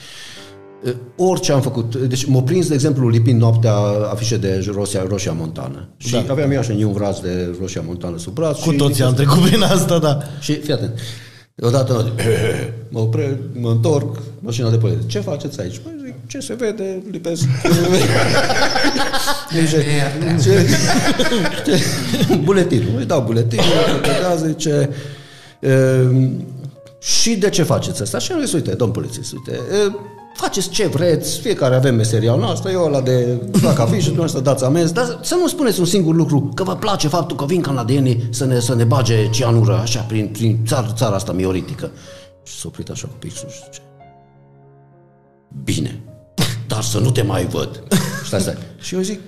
[0.83, 3.73] Uh, Orice am făcut, deci m-a prins, de exemplu, lipind noaptea
[4.11, 5.87] afișe de Roșia, Roșia Montană.
[5.97, 6.25] Și da.
[6.29, 8.59] aveam eu așa un vraț de Roșia Montană sub braț.
[8.59, 10.17] Cu și toții am trecut prin asta, da.
[10.39, 10.99] și fii atent.
[11.61, 12.13] Odată
[12.89, 15.07] mă opre, mă întorc, mașina de poliție.
[15.07, 15.77] Ce faceți aici?
[15.77, 17.43] Păi zic, ce se vede, lipesc.
[19.53, 19.85] Zice,
[20.41, 20.67] ce,
[21.65, 22.97] ce, buletinul.
[22.97, 24.89] Îi dau buletinul, completează, zice,
[25.59, 26.45] ehm,
[27.01, 28.17] și de ce faceți asta?
[28.19, 29.91] Și am zis, uite, domn polițist, uite, e,
[30.33, 34.63] faceți ce vreți, fiecare avem meseria noastră, eu ăla de fac afiș și dumneavoastră dați
[34.63, 38.27] amenzi, dar să nu spuneți un singur lucru, că vă place faptul că vin canadienii
[38.29, 41.91] să ne, să ne bage cianură așa prin, prin țara, țara asta mioritică.
[42.43, 43.81] Și s-a oprit așa cu pixul și zice,
[45.63, 46.01] bine,
[46.67, 47.83] dar să nu te mai văd.
[48.25, 48.57] Stai, stai.
[48.79, 49.19] Și eu zic,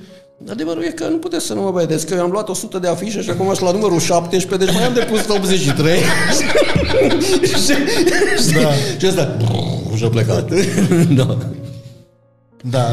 [0.49, 2.87] adevărul e că nu puteți să nu mă vedeți, că eu am luat 100 de
[2.87, 5.97] afișe și acum sunt la numărul 17, deci mai am depus 83.
[7.43, 8.69] și, da.
[8.99, 9.37] și ăsta,
[9.95, 10.51] și-a plecat.
[11.19, 11.37] da.
[12.69, 12.87] Da,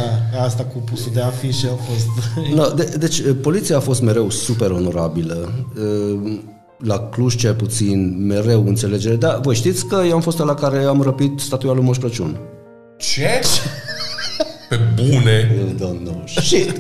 [0.45, 2.07] asta cu pusul de afișe a fost...
[2.55, 5.53] No, de, deci, poliția a fost mereu super onorabilă.
[6.79, 9.15] La Cluj, cel puțin, mereu înțelegere.
[9.15, 12.41] Da, voi știți că eu am fost la care am răpit statuia lui Moș Crăciun.
[12.97, 13.29] Ce?
[14.71, 15.37] Pe bune.
[15.57, 16.71] You don't know shit.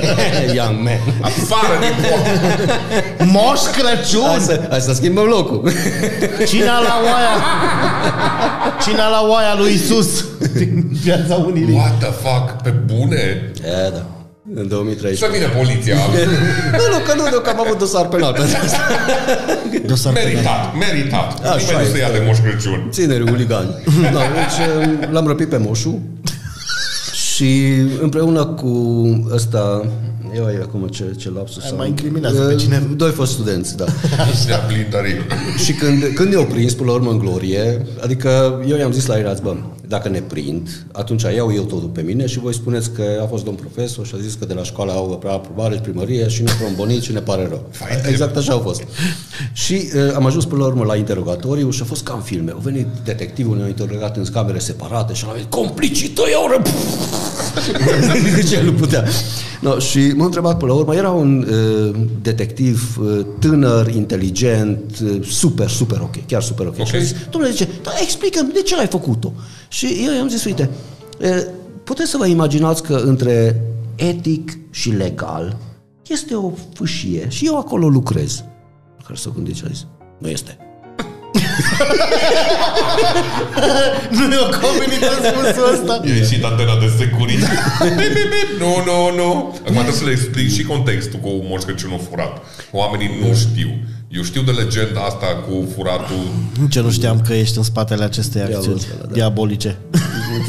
[0.58, 1.00] Young man.
[1.20, 2.24] Afară din pot.
[3.28, 4.28] Moș Crăciun!
[4.28, 5.70] Hai să, hai să schimbăm locul.
[6.46, 7.34] Cine a la oaia?
[8.84, 11.74] Cine a la oaia lui Isus din Piața Unirii?
[11.74, 12.62] What the fuck?
[12.62, 13.52] Pe bune?
[13.64, 14.06] E, da.
[14.54, 15.38] În Să 2013.
[15.38, 15.96] vină poliția.
[16.78, 18.78] nu, nu, că nu, nu, că am avut dosar penal pentru asta.
[19.86, 20.30] Dosar penal.
[20.32, 21.44] Meritat, meritat.
[21.44, 21.98] Așa Nimeni nu se este.
[21.98, 22.88] ia de Moș Crăciun.
[22.90, 23.70] Țineri uligani.
[24.14, 24.58] Da, deci
[25.10, 26.00] l-am răpit pe moșu
[27.36, 27.72] și
[28.02, 28.70] împreună cu
[29.32, 29.86] ăsta,
[30.36, 31.76] eu ai acum ce, ce lapsus Ai am.
[31.76, 32.84] mai incriminează pe Uh, cineva.
[32.96, 33.84] Doi fost studenți, da.
[34.46, 35.20] Ne-a blindărit.
[35.64, 39.16] și când, când ne-au prins, până la urmă, în glorie, adică eu i-am zis la
[39.18, 39.54] ei, bă,
[39.88, 43.44] dacă ne prind, atunci iau eu totul pe mine și voi spuneți că a fost
[43.44, 46.50] domn profesor și a zis că de la școală au aprobare și primărie și ne
[46.58, 47.70] trombonit și ne pare rău.
[48.08, 48.82] Exact așa au fost.
[49.52, 52.50] Și uh, am ajuns până la urmă la interogatoriu și a fost ca în filme.
[52.50, 56.46] Au venit detectivul, ne-au interogat în camere separate și am venit complicii tăi au
[57.56, 58.40] ră...
[58.50, 59.04] Ce nu putea.
[59.60, 65.26] No, și m-a întrebat până la urmă, era un uh, detectiv uh, tânăr, inteligent, uh,
[65.26, 66.78] super, super ok, chiar super ok.
[66.78, 66.86] Ok.
[66.86, 69.32] Și a zis, domnule, zice, da, explică de ce ai făcut-o?
[69.68, 70.70] Și eu i-am zis, uite,
[71.20, 71.28] uh,
[71.84, 73.62] puteți să vă imaginați că între
[73.96, 75.56] etic și legal
[76.08, 78.44] este o fâșie și eu acolo lucrez.
[79.02, 79.86] Care s-a gândit și a zis,
[80.18, 80.65] nu este.
[84.10, 86.00] Nu i-a convenit răspunsul ăsta.
[86.04, 87.58] E ieșit antena de securitate.
[87.98, 88.48] Bip, bip, bip.
[88.62, 89.28] Nu, nu, nu.
[89.60, 92.42] Acum trebuie să le explic și contextul cu Moș Crăciunul furat.
[92.72, 93.70] Oamenii nu știu.
[94.08, 96.24] Eu știu de legenda asta cu furatul.
[96.60, 99.12] Nici eu nu știam că ești în spatele acestei acțiuni ăsta, da.
[99.12, 99.76] diabolice.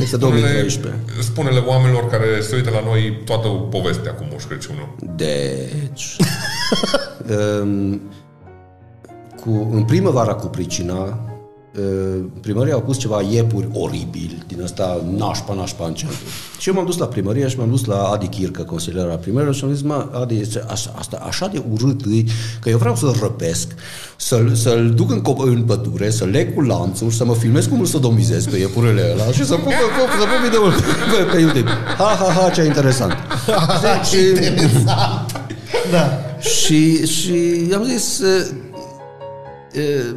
[0.02, 1.02] Este Spune-le, 2013.
[1.20, 4.96] spune-le oamenilor care se uită la noi toată povestea cu Moș Crăciunul.
[5.16, 6.16] Deci,
[7.62, 8.02] um,
[9.48, 11.20] cu, în primăvara cu pricina,
[11.80, 16.18] uh, primăria au pus ceva iepuri oribili, din ăsta nașpa, nașpa în centru.
[16.60, 19.54] Și eu m-am dus la primărie și m-am dus la Adi Chircă, consilier al primăriei,
[19.54, 22.26] și am zis, mă, Adi, este asta, asta așa de urât îi,
[22.62, 23.68] că eu vreau să-l răpesc,
[24.18, 27.80] să-l, să-l duc în, cop- în pădure, să leg cu lanțuri, să mă filmez cum
[27.80, 31.40] îl sodomizez pe iepurele ăla și să pun, să pun, să pun videoul pe, pe
[31.40, 31.70] YouTube.
[31.98, 33.14] Ha, ha, ha, ce interesant.
[34.10, 34.18] și,
[35.92, 36.20] Da.
[36.40, 37.34] și, și
[37.74, 38.67] am zis, e, e,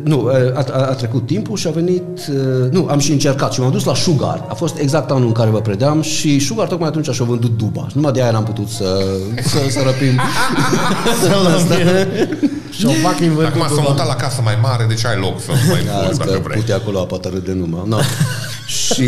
[0.03, 2.33] nu, a, a, a trecut timpul și a venit, e,
[2.71, 4.45] nu, am și încercat și m-am dus la Sugar.
[4.49, 7.87] A fost exact anul în care vă predeam și Sugar tocmai atunci și-a vândut duba.
[7.93, 9.05] Numai de aia n-am putut să,
[9.43, 10.21] să, să răpim.
[12.71, 13.85] Și o fac Acum s-a inventul.
[13.89, 16.61] mutat la casă mai mare, deci ai loc să mai Da, furți dacă că vrei.
[16.61, 17.83] putea acolo apa tărât de numai.
[17.87, 17.97] No.
[18.93, 19.07] și,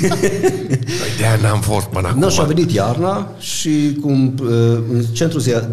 [0.00, 2.20] Păi de aia n-am fost până acum.
[2.20, 4.52] no, și a venit iarna și cum e,
[4.92, 5.68] în centrul zia...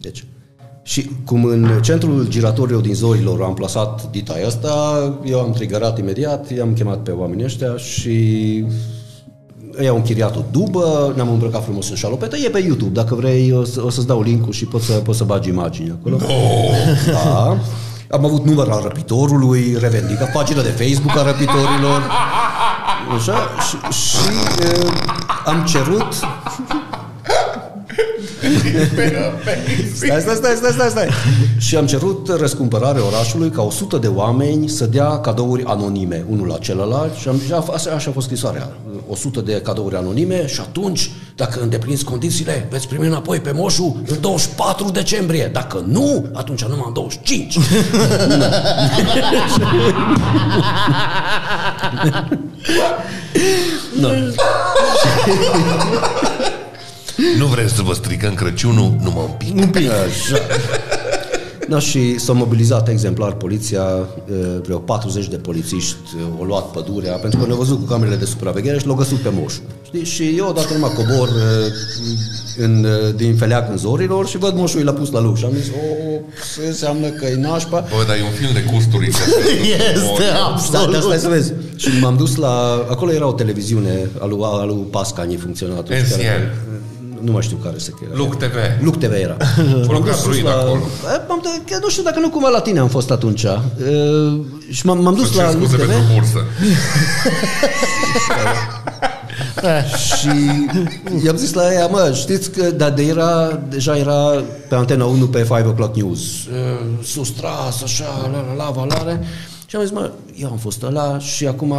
[0.00, 0.24] Deci,
[0.90, 6.50] și cum în centrul giratoriu din Zorilor am plasat dita asta, eu am trigărat imediat,
[6.50, 8.10] i-am chemat pe oamenii ăștia și
[9.80, 13.52] ei au închiriat o dubă, ne-am îmbrăcat frumos în șalopetă, e pe YouTube, dacă vrei
[13.52, 16.16] o, să, o să-ți dau link-ul și poți să, poți să bagi imagini acolo.
[17.12, 17.56] Da.
[18.16, 22.02] Am avut număr al răpitorului, revendicat pagină de Facebook a răpitorilor.
[23.16, 23.36] Așa,
[23.68, 24.16] și, și
[24.60, 24.86] e,
[25.44, 26.14] am cerut
[29.94, 31.08] Stai, stai, stai, stai, stai, stai.
[31.58, 36.58] Și am cerut răscumpărare orașului ca 100 de oameni să dea cadouri anonime, unul la
[36.58, 38.68] celălalt și am zis, așa, așa a fost scrisoarea.
[39.08, 44.20] 100 de cadouri anonime și atunci, dacă îndepliniți condițiile, veți primi înapoi pe moșul în
[44.20, 45.50] 24 decembrie.
[45.52, 47.58] Dacă nu, atunci numai în 25.
[54.00, 54.00] no.
[54.00, 54.08] Nu
[57.50, 59.56] vrem să vă stricăm Crăciunul, numai un pic.
[59.56, 59.90] Un pic.
[59.90, 60.38] Așa.
[61.70, 63.82] Da, și s-a mobilizat exemplar poliția,
[64.62, 65.96] vreo 40 de polițiști
[66.38, 69.28] au luat pădurea, pentru că ne-au văzut cu camerele de supraveghere și l-au găsit pe
[69.32, 69.62] moșul.
[69.84, 70.04] Știi?
[70.04, 71.28] Și eu odată numai cobor
[72.56, 75.68] în, din feleac în zorilor și văd moșul l-a pus la loc și am zis,
[75.68, 76.20] o,
[76.54, 77.80] se înseamnă că e nașpa.
[77.96, 79.06] Bă, dar e un film de gusturi.
[79.92, 80.90] este, absolut.
[80.90, 81.52] Da, asta să vezi.
[81.76, 82.86] Și m-am dus la...
[82.90, 85.88] Acolo era o televiziune alu, alu Pascani funcționat.
[85.88, 86.68] NCN.
[87.20, 88.14] Nu mai știu care se cheamă.
[88.16, 88.54] Luc TV.
[88.80, 89.36] Luc TV era.
[89.88, 90.80] M-am dus la, acolo.
[91.28, 91.42] M-am,
[91.82, 93.42] nu știu dacă nu cumva la tine am fost atunci.
[93.42, 95.76] Uh, și m-am, m-am dus la Luc TV.
[95.76, 96.44] pentru bursă.
[100.16, 100.28] și
[101.24, 105.26] i-am zis la ea, mă, știți că dar de era, deja era pe Antena 1
[105.26, 106.20] pe 5 O'Clock News.
[106.20, 109.20] Uh, sustras, așa, la, la, la, valare.
[109.66, 111.74] Și am zis, mă, eu am fost ăla și acum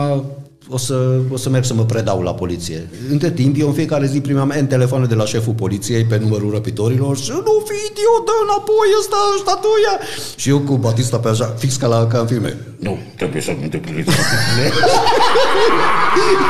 [0.69, 2.89] o să, o să merg să mă predau la poliție.
[3.09, 6.51] Între timp, eu în fiecare zi primeam N telefoane de la șeful poliției pe numărul
[6.51, 9.99] răpitorilor și nu fi idiot, dă înapoi ăsta, statuia.
[10.35, 12.57] Și eu cu Batista pe așa, fix ca, la, ca în filme.
[12.79, 14.11] Nu, trebuie să-mi îndepliniți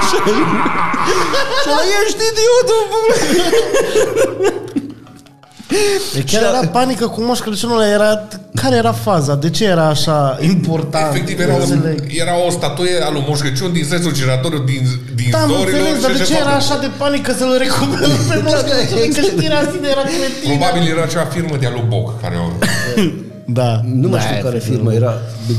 [0.10, 0.18] Și
[1.66, 3.08] ăla, ești idiotul!
[6.18, 8.28] E chiar era panică cu Moș Crăciunul era...
[8.56, 9.36] Care era faza?
[9.36, 11.16] De ce era așa important?
[11.16, 11.64] Efectiv era o,
[12.08, 14.82] era o statuie a lui Moș Crăciun din sensul giratoriu din,
[15.16, 15.80] din da, zorilor.
[15.80, 19.14] Înțeles, dar de ce era așa de panică să-l recuperăm pe Moș Crăciun?
[19.14, 20.58] Că știrea asta era cretină.
[20.58, 22.48] Probabil era acea firmă de alu Boc care o...
[23.46, 23.82] Da.
[23.86, 25.14] Nu mai da, știu care firmă era,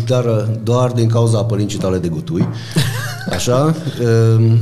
[0.06, 0.24] dar
[0.62, 2.48] doar din cauza apălincii tale de gutui.
[3.36, 3.74] Așa.
[4.02, 4.58] Um,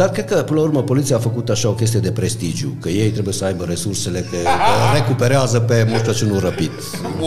[0.00, 2.88] dar cred că, până la urmă, poliția a făcut așa o chestie de prestigiu, că
[2.88, 6.70] ei trebuie să aibă resursele, că, că recuperează pe Moș Crăciunul răpit.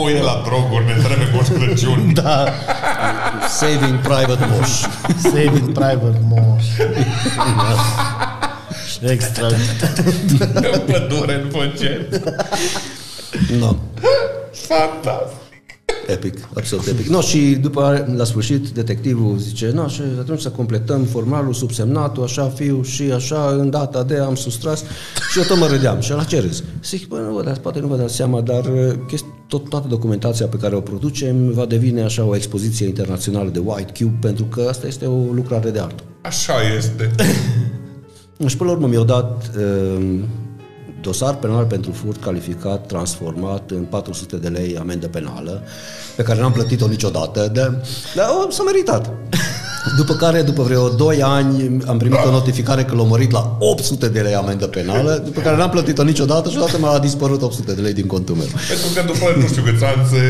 [0.04, 2.14] Uite la droguri, ne trebuie Moș Crăciun.
[2.24, 2.46] Da.
[3.48, 4.70] Saving Private Moș.
[5.22, 6.64] Saving Private Moș.
[9.02, 9.48] Extra.
[9.48, 12.24] În pădure, în păcet.
[13.60, 13.76] No.
[14.52, 15.43] Fantastic.
[16.08, 17.06] Epic, absolut epic.
[17.06, 22.50] No, și după, la sfârșit, detectivul zice, no, și atunci să completăm formalul, subsemnatul, așa,
[22.56, 24.84] fiu, și așa, în data de am sustras.
[25.32, 26.00] Și eu tot mă râdeam.
[26.00, 26.64] Și la ce râzi?
[26.84, 28.72] Zic, bă, nu vă dați, poate nu vă dați seama, dar
[29.48, 34.04] tot, toată documentația pe care o producem va devine așa o expoziție internațională de White
[34.04, 36.04] Cube, pentru că asta este o lucrare de artă.
[36.22, 37.12] Așa este.
[38.48, 40.20] și până la urmă mi-au dat uh,
[41.04, 45.62] dosar penal pentru furt calificat, transformat în 400 de lei amendă penală,
[46.16, 49.10] pe care n-am plătit-o niciodată, dar de, s-a meritat.
[49.98, 54.08] După care, după vreo 2 ani, am primit o notificare că l-au mărit la 800
[54.10, 57.82] de lei amendă penală, după care n-am plătit-o niciodată și odată m-a dispărut 800 de
[57.82, 58.46] lei din contul meu.
[58.46, 60.26] Pentru că după nu știu câți ani se,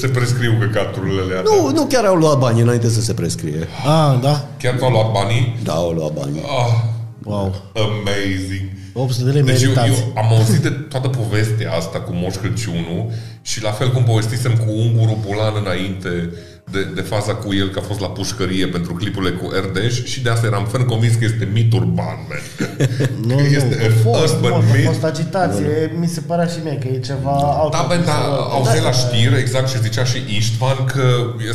[0.00, 1.42] se prescriu căcaturile alea.
[1.44, 3.68] Nu, nu chiar au luat banii înainte să se prescrie.
[3.86, 4.48] Ah, da?
[4.58, 5.58] Chiar ți-au luat banii?
[5.64, 6.40] Da, au luat banii.
[6.42, 7.54] Ah, Wow.
[7.74, 8.68] Amazing.
[8.96, 10.00] 800 de lei Deci eu, meritați.
[10.00, 13.10] eu am auzit de toată povestea asta cu Moș Crăciunul
[13.42, 16.30] și la fel cum povestisem cu Unguru Bulan înainte
[16.70, 20.22] de, de faza cu el că a fost la pușcărie pentru clipurile cu Erdeș și
[20.22, 22.42] de asta eram ferm convins că este mit urban, man.
[23.26, 24.86] Nu, Că nu, este a fost, urban mult, a myth.
[24.86, 27.30] fost agitație, mi se părea și mie că e ceva
[27.60, 27.72] alt.
[27.72, 28.18] Da, bă, da,
[28.50, 31.02] auzit la știri, exact, și zicea și Istvan că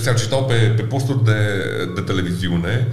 [0.01, 1.39] se agitau pe, pe posturi de,
[1.95, 2.87] de televiziune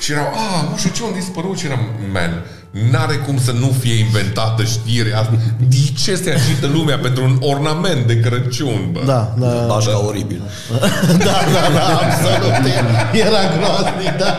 [0.00, 1.58] și erau, a, nu știu ce, unde dispărut?
[1.58, 1.80] Și eram,
[2.12, 5.32] man, n-are cum să nu fie inventată știrea asta.
[5.68, 9.00] De ce se agită lumea pentru un ornament de Crăciun, bă?
[9.06, 10.42] Da, da, da, Bașca oribil.
[11.26, 12.52] da, da, da, absolut.
[13.26, 14.36] Era groaznic, da.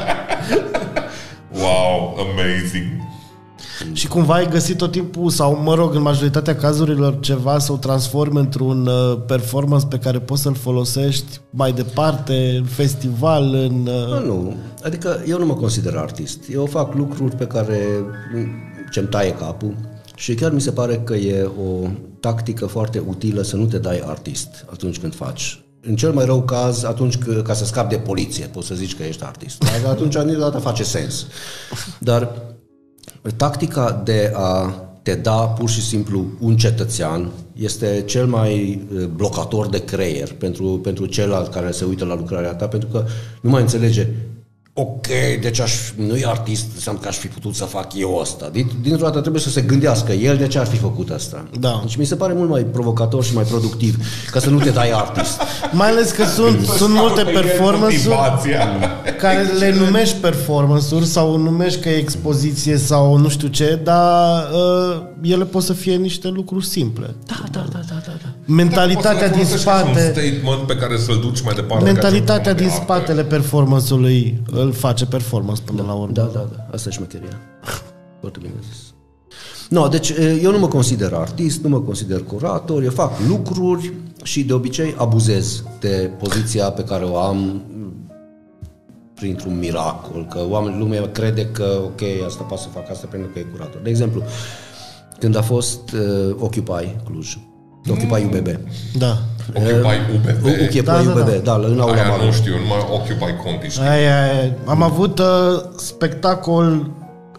[1.52, 2.99] Wow, amazing.
[3.94, 7.78] Și cumva ai găsit tot timpul, sau mă rog, în majoritatea cazurilor, ceva să o
[7.78, 13.82] transformi într-un uh, performance pe care poți să-l folosești mai departe, în festival, în...
[13.84, 14.26] Nu, Uh...
[14.26, 14.56] nu.
[14.84, 16.39] Adică eu nu mă consider artist.
[16.52, 17.78] Eu fac lucruri pe care
[18.92, 19.76] ce-mi taie capul
[20.15, 21.88] și chiar mi se pare că e o
[22.20, 25.63] tactică foarte utilă să nu te dai artist atunci când faci.
[25.82, 28.96] În cel mai rău caz, atunci că, ca să scapi de poliție, poți să zici
[28.96, 29.63] că ești artist.
[29.84, 31.26] Dar atunci niciodată face sens.
[32.00, 32.32] Dar
[33.36, 39.68] tactica de a te da pur și simplu un cetățean este cel mai eh, blocator
[39.68, 43.06] de creier pentru, pentru celălalt care se uită la lucrarea ta, pentru că
[43.42, 44.08] nu mai înțelege
[44.80, 45.08] ok,
[45.42, 48.50] deci aș, nu e artist, înseamnă că aș fi putut să fac eu asta.
[48.52, 51.46] Din, dintr-o dată trebuie să se gândească el de ce ar fi făcut asta.
[51.60, 51.80] Da.
[51.84, 53.96] Deci mi se pare mult mai provocator și mai productiv
[54.32, 55.42] ca să nu te dai artist.
[55.71, 58.67] Mai ales că sunt, sunt multe performance-uri Motivația.
[59.21, 65.02] care le numești performance-uri sau numești că e expoziție sau nu știu ce, dar uh,
[65.21, 67.15] ele pot să fie niște lucruri simple.
[67.25, 68.12] Da, da, da, da, da.
[68.23, 68.54] da.
[68.54, 71.54] Mentalitatea Poți din să le folosești ca un spate, statement pe care să-l duci mai
[71.54, 71.84] departe.
[71.84, 72.84] mentalitatea ca ceva din de artă.
[72.84, 76.13] spatele performance-ului îl face performance până la urmă.
[76.13, 76.67] Da, da, da.
[76.72, 77.40] Asta e șmecheria.
[78.20, 78.94] Foarte bine zis.
[79.70, 83.94] No, deci e, eu nu mă consider artist, nu mă consider curator, eu fac lucruri
[84.24, 87.62] și de obicei abuzez de poziția pe care o am m,
[89.13, 93.40] printr-un miracol, că oamenii, lumea crede că, ok, asta poate să fac asta pentru că
[93.40, 93.82] e curator.
[93.82, 94.24] De exemplu,
[95.20, 97.38] când a fost uh, Occupy Cluj,
[97.90, 98.48] Occupy UBB,
[98.98, 99.17] Da.
[99.54, 100.45] Occupy UBB.
[100.45, 101.37] Occupy Da, da, UBB, da.
[101.43, 102.25] da, în aula Aia mare.
[102.25, 103.83] nu știu, numai Occupy Conti știu.
[103.83, 104.52] Aia, aia.
[104.65, 105.25] Am avut uh,
[105.77, 106.89] spectacol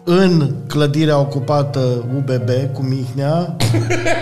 [0.03, 1.79] în clădirea ocupată
[2.17, 3.55] UBB cu Mihnea,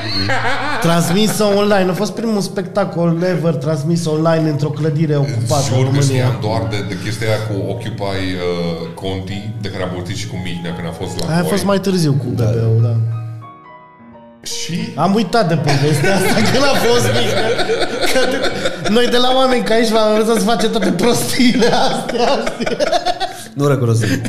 [0.81, 1.89] transmisă online.
[1.89, 6.01] A fost primul spectacol ever transmis online într-o clădire ocupată în Jur că România.
[6.01, 10.27] știam doar de, de chestia aia cu Occupy uh, Conti, de care am vorbit și
[10.27, 11.51] cu Mihnea când a fost la Aia a voi.
[11.51, 12.95] fost mai târziu cu UBB-ul, da.
[14.63, 17.49] Și Am uitat de povestea asta când a fost Mihnea.
[18.13, 22.43] Că te- Noi de la oameni ca aici v-am lăsat să face toate prostiile astea.
[23.53, 24.25] Nu recunosc nimic.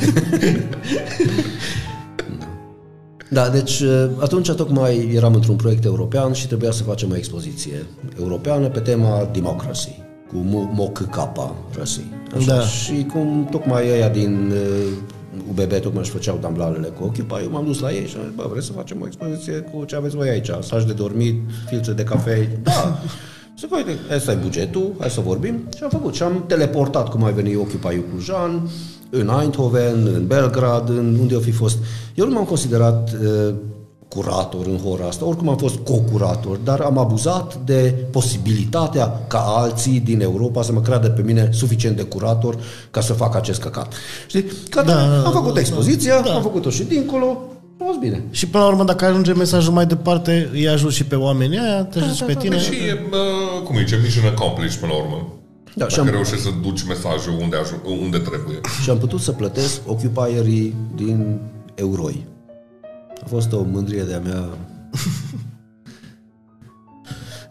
[3.28, 3.82] Da, deci
[4.18, 7.86] atunci tocmai eram într-un proiect european și trebuia să facem o expoziție
[8.20, 10.36] europeană pe tema democracy, cu
[10.74, 10.98] MOCK
[11.78, 12.00] Rasi.
[12.36, 12.54] Așa.
[12.54, 12.60] Da.
[12.60, 14.92] Și cum tocmai ăia din uh,
[15.48, 18.34] UBB tocmai își făceau damblalele cu Occupy, eu m-am dus la ei și am zis,
[18.34, 20.50] bă, vreți să facem o expoziție cu ce aveți voi aici?
[20.60, 22.38] Saci de dormit, filtre de cafea?
[22.62, 22.98] Da.
[23.58, 25.60] Zic, uite, ăsta e bugetul, hai să vorbim.
[25.76, 26.14] Și am făcut.
[26.14, 28.68] Și am teleportat, cum ai venit Occupy Clujan,
[29.10, 31.78] în Eindhoven, în Belgrad, în unde o fi fost.
[32.14, 33.54] Eu nu m-am considerat uh,
[34.14, 40.00] curator în hora asta, oricum am fost co-curator, dar am abuzat de posibilitatea ca alții
[40.00, 42.56] din Europa să mă creadă pe mine suficient de curator
[42.90, 43.92] ca să fac acest căcat.
[44.26, 44.44] Știi?
[44.70, 46.34] Că Da, am făcut expoziția, da.
[46.34, 47.38] am făcut-o și dincolo,
[47.80, 48.22] a fost bine.
[48.30, 51.84] Și până la urmă, dacă ajunge mesajul mai departe, îi ajut și pe oamenii aia,
[51.84, 52.58] te ajut și pe tine.
[52.60, 55.26] și e, uh, cum zice, mission accomplished până la urmă.
[55.74, 58.60] Da, și Dacă am, reușești să duci mesajul unde, aj- unde trebuie.
[58.82, 61.38] și am putut să plătesc occupierii din
[61.74, 62.26] Euroi.
[63.22, 64.44] A fost o mândrie de-a mea.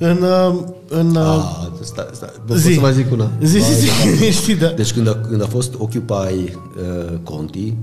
[0.01, 2.29] În, uh, în, uh, Ah, stai, stai.
[2.47, 2.73] Pot zi.
[2.73, 3.31] să mai zic una?
[3.43, 4.67] zi, zi, Vai, zi, știi, da.
[4.67, 7.73] Deci când a, când a fost Occupy uh, Conti,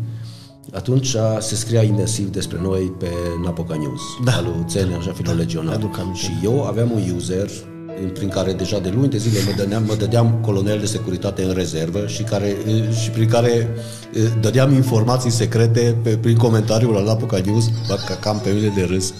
[0.72, 3.08] atunci se scria intensiv despre noi pe
[3.44, 4.32] Napoca News, Da.
[4.32, 5.68] al lui Țene, așa filolegionar.
[5.76, 6.18] mi-aduc aminte.
[6.18, 7.75] Și eu aveam un user în-
[8.12, 11.52] prin care deja de luni de zile mă dădeam, mă dădeam colonel de securitate în
[11.52, 13.68] rezervă și, care, uh, și prin care
[14.14, 18.72] uh, dădeam informații secrete pe, prin comentariul la Napoca News, bă, ca cam pe mine
[18.76, 19.12] de râs.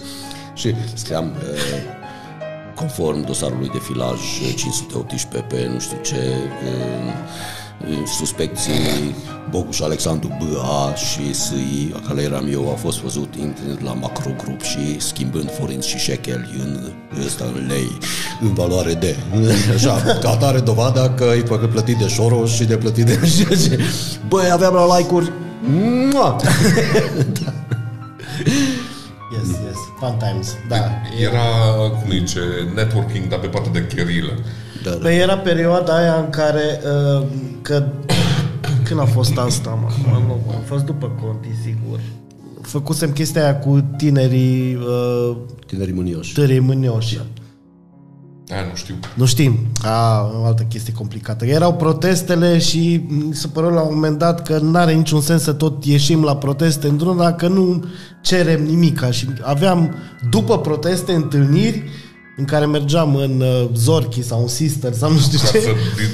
[0.53, 1.95] Și scriam uh,
[2.75, 4.19] conform dosarului de filaj
[4.55, 7.13] 518 pe nu știu ce uh, uh,
[8.19, 9.15] suspecții
[9.49, 10.95] Boguș Alexandru B.A.
[10.95, 11.93] și S.I.
[12.07, 16.91] care eram eu, au fost văzut intrând la macrogrup și schimbând forinți și șecheli în
[17.25, 17.97] ăsta în lei,
[18.41, 19.15] în valoare de.
[19.75, 23.19] Așa, ca atare dovada că e făcut plătit de Soros și de plătit de...
[24.29, 26.35] Băi, aveam la like-uri Mua!
[29.31, 29.77] Yes, yes.
[29.99, 30.55] Fun times.
[30.67, 30.75] Da.
[31.19, 31.45] Era,
[32.01, 32.39] cum zice,
[32.75, 34.33] networking, dar pe partea de cherilă.
[34.89, 34.97] Da, da.
[35.01, 36.81] Păi era perioada aia în care
[37.19, 37.25] uh,
[37.61, 37.83] că
[38.87, 39.87] când a fost asta, mă?
[40.11, 41.99] Mă, Nu, a fost după Conti, sigur.
[42.61, 46.33] Făcusem chestia aia cu tinerii uh, Tinerii mânioși.
[46.33, 47.19] tărei mânioși.
[48.49, 48.95] Aia nu știu.
[49.15, 49.57] Nu știm.
[49.83, 51.45] A, o altă chestie complicată.
[51.45, 55.41] Erau protestele și mi se pără la un moment dat că nu are niciun sens
[55.43, 57.83] să tot ieșim la proteste într-una dacă nu
[58.21, 59.11] cerem nimica.
[59.11, 59.95] Și aveam,
[60.29, 61.83] după proteste, întâlniri
[62.39, 65.59] în care mergeam în uh, Zorchi sau în Sister sau nu știu Ca ce.
[65.59, 65.69] să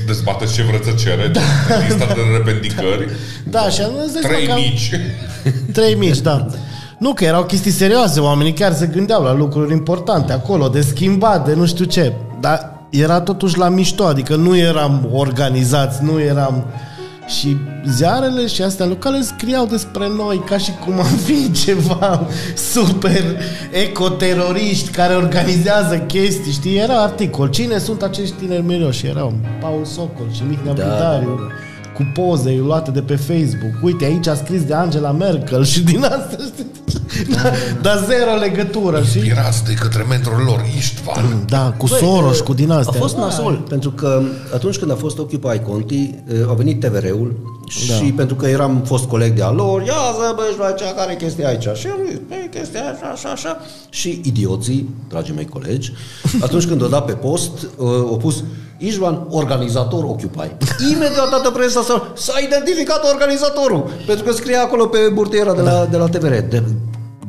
[0.06, 1.40] dezbateți ce vreți să cereți,
[1.88, 3.10] lista de revendicări,
[3.50, 4.92] Da, și am zis trei că- mici.
[5.74, 6.48] Trei mici, da.
[6.98, 11.46] Nu, că erau chestii serioase, oamenii chiar se gândeau la lucruri importante acolo, de schimbat,
[11.46, 12.14] de nu știu ce.
[12.40, 16.66] Dar era totuși la mișto, adică nu eram organizați, nu eram...
[17.28, 17.58] Și
[17.88, 23.24] ziarele și astea locale scriau despre noi ca și cum am fi ceva super
[23.72, 26.78] ecoteroriști care organizează chestii, știi?
[26.78, 27.50] Era articol.
[27.50, 29.06] Cine sunt acești tineri mirioși?
[29.08, 31.54] Erau Paul Socol și Mihnea Da, Bidariu da, da.
[31.94, 33.74] Cu poze luate de pe Facebook.
[33.82, 36.36] Uite, aici a scris de Angela Merkel și din asta.
[36.54, 36.72] știi?
[37.82, 41.44] Dar zero legătură, și Pirați de către mentorul lor, Istvan.
[41.46, 43.00] Da, cu Băi, Soros, uh, cu din astea.
[43.00, 44.22] A fost nasol, pentru că
[44.54, 46.10] atunci când a fost Occupy Conti,
[46.42, 50.56] uh, a venit TVR-ul și pentru că eram fost coleg de-a lor, ia să băi,
[50.60, 51.68] la cea care e chestia aici.
[51.78, 53.58] Și eu zis, băi, chestia așa, așa, așa.
[53.90, 55.92] Și idioții, dragii mei colegi,
[56.46, 58.44] atunci când o dat pe post, uh, au pus
[58.78, 60.52] Ișvan, organizator Occupy.
[60.92, 65.86] Imediat toată presa s-a, s-a identificat organizatorul, pentru că scria acolo pe burtiera de la,
[65.86, 66.34] de la TVR.
[66.50, 66.64] De,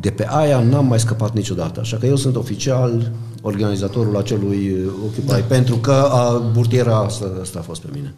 [0.01, 3.13] de pe aia n-am mai scăpat niciodată, așa că eu sunt oficial
[3.43, 5.37] organizatorul acelui Occupy, da.
[5.49, 8.15] pentru că a, burtiera asta, asta a fost pe mine.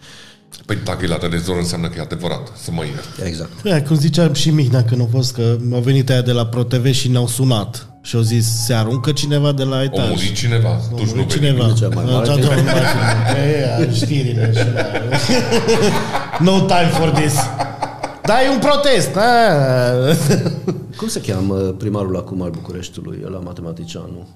[0.67, 3.27] Păi dacă e la televizor înseamnă că e adevărat, să mă iert.
[3.27, 3.63] Exact.
[3.63, 6.93] Da, cum ziceam și Mihnea când a fost că au venit aia de la ProTV
[6.93, 10.09] și ne-au sunat și au zis se aruncă cineva de la O etaj.
[10.09, 11.27] murit cineva, tu A nu murit veni.
[11.29, 11.65] cineva.
[11.65, 12.27] Bine, cea mai mare.
[12.27, 12.55] Da, da, da,
[13.33, 13.41] da.
[13.83, 14.83] E, știrile și la...
[16.51, 17.35] No time for this.
[18.23, 19.17] Da, e un protest.
[19.17, 20.17] Ah.
[20.97, 24.27] Cum se cheamă primarul acum al Bucureștiului, la matematicianul?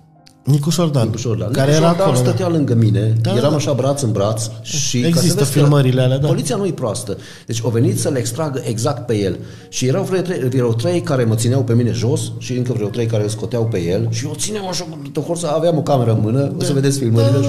[0.44, 1.50] Nicu Șordan, Nicu Șordan.
[1.52, 2.24] care Nicu era Șordan acolo.
[2.26, 3.56] stătea lângă mine, Da, eram da.
[3.56, 5.00] așa braț în braț și...
[5.00, 6.26] ca Există să vezi că filmările alea, da.
[6.26, 7.16] Poliția nu e proastă.
[7.46, 9.38] Deci au venit să le extragă exact pe el.
[9.68, 12.88] Și erau vreo trei, vreo trei care mă țineau pe mine jos și încă vreo
[12.88, 15.82] trei care îl scoteau pe el și eu țineam așa cu de forță, aveam o
[15.82, 17.48] cameră în mână, o să vedeți filmările și...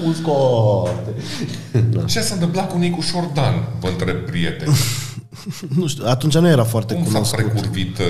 [0.00, 1.14] Cum îl scoate?
[2.06, 4.72] Ce s-a întâmplat cu Nicu Șordan, vă întreb prieteni?
[5.78, 7.38] Nu știu, atunci nu era foarte Cum s-a cunoscut.
[7.38, 7.98] precurvit...
[7.98, 8.04] uh,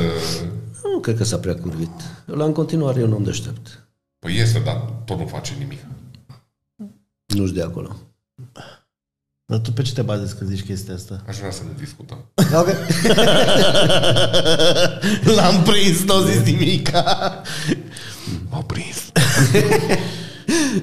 [0.92, 1.90] Nu cred că s-a prea curvit.
[2.24, 3.86] La în continuare e un om deștept.
[4.18, 5.80] Păi este, dar tot nu face nimic.
[7.26, 7.96] Nu-și de acolo.
[9.44, 11.22] Dar tu pe ce te bazezi când zici chestia asta?
[11.28, 12.18] Aș vrea să ne discutăm.
[12.34, 12.68] Ok.
[15.36, 17.42] L-am prins, nu zis nimica.
[18.50, 19.12] M-au prins.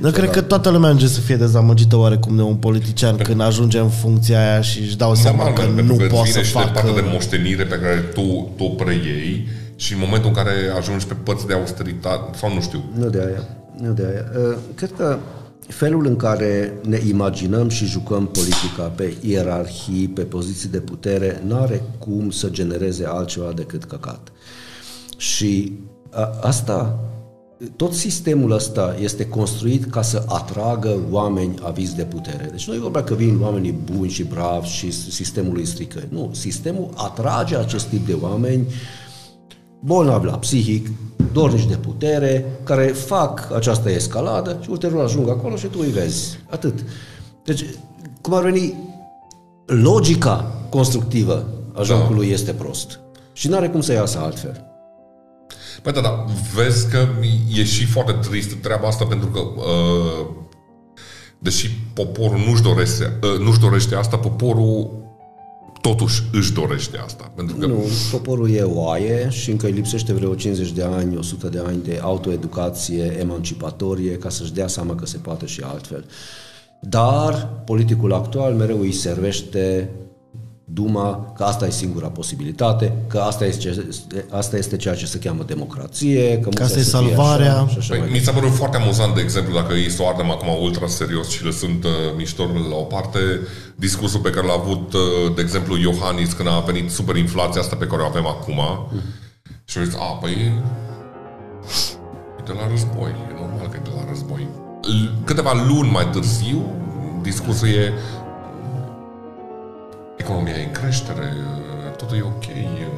[0.01, 3.79] Nu cred că toată lumea ajunge să fie dezamăgită oarecum de un politician când ajunge
[3.79, 6.43] în funcția aia și își dau seama Normal, că pentru nu că îți poate vine
[6.43, 6.71] să și de facă...
[6.71, 9.47] partea de moștenire pe care tu, tu o preiei
[9.79, 13.19] și în momentul în care ajungi pe părți de austeritate, sau nu știu, Nu de
[13.19, 13.57] aia.
[13.81, 14.49] Nu de aia.
[14.49, 15.17] Uh, Cred că
[15.67, 21.81] felul în care ne imaginăm și jucăm politica pe ierarhii, pe poziții de putere, n-are
[21.97, 24.31] cum să genereze altceva decât căcat.
[25.17, 25.73] Și
[26.09, 26.99] a, asta,
[27.75, 32.47] tot sistemul ăsta este construit ca să atragă oameni avizi de putere.
[32.51, 36.03] Deci nu e vorba că vin oamenii buni și bravi și sistemul îi strică.
[36.09, 38.67] Nu, sistemul atrage acest tip de oameni
[39.79, 40.87] bolnavi la psihic,
[41.31, 46.39] dornici de putere, care fac această escaladă și ulterior ajung acolo și tu îi vezi.
[46.49, 46.85] Atât.
[47.43, 47.65] Deci,
[48.21, 48.73] cum ar veni,
[49.65, 52.99] logica constructivă a jocului este prost.
[53.33, 54.63] Și nu are cum să iasă altfel.
[55.81, 56.25] Păi da, da,
[56.55, 57.07] vezi că
[57.53, 60.27] e și foarte trist treaba asta pentru că uh,
[61.39, 64.98] deși poporul nu-și dorește, uh, nu-și dorește asta, poporul
[65.81, 67.31] totuși își dorește asta.
[67.35, 71.47] Pentru că Nu, poporul e oaie și încă îi lipsește vreo 50 de ani, 100
[71.47, 76.05] de ani de autoeducație emancipatorie ca să-și dea seama că se poate și altfel.
[76.79, 79.89] Dar politicul actual mereu îi servește
[80.73, 83.87] Duma că asta e singura posibilitate, că asta este,
[84.29, 87.55] asta este ceea ce se cheamă democrație, că, Că mulți asta e să fie salvarea.
[87.55, 90.01] Așa, și așa Păi, mai mi s-a părut foarte amuzant, de exemplu, dacă ei să
[90.01, 93.19] o ardem acum ultra serios și lăsând uh, miștorile la o parte,
[93.75, 97.85] discursul pe care l-a avut, uh, de exemplu, Iohannis când a venit superinflația asta pe
[97.87, 98.59] care o avem acum
[99.65, 100.31] și a zis, a, păi
[102.39, 104.47] e de la război, e normal că e de la război.
[104.81, 106.61] L- Câteva luni mai târziu,
[107.21, 107.93] discursul e
[110.29, 112.89] economia e în creștere, uh, totul e ok, uh,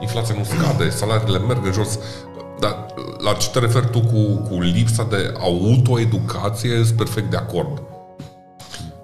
[0.00, 1.98] inflația nu scade, salariile merg în jos.
[2.60, 2.86] Dar
[3.18, 7.82] la ce te referi tu cu, cu lipsa de autoeducație, sunt perfect de acord.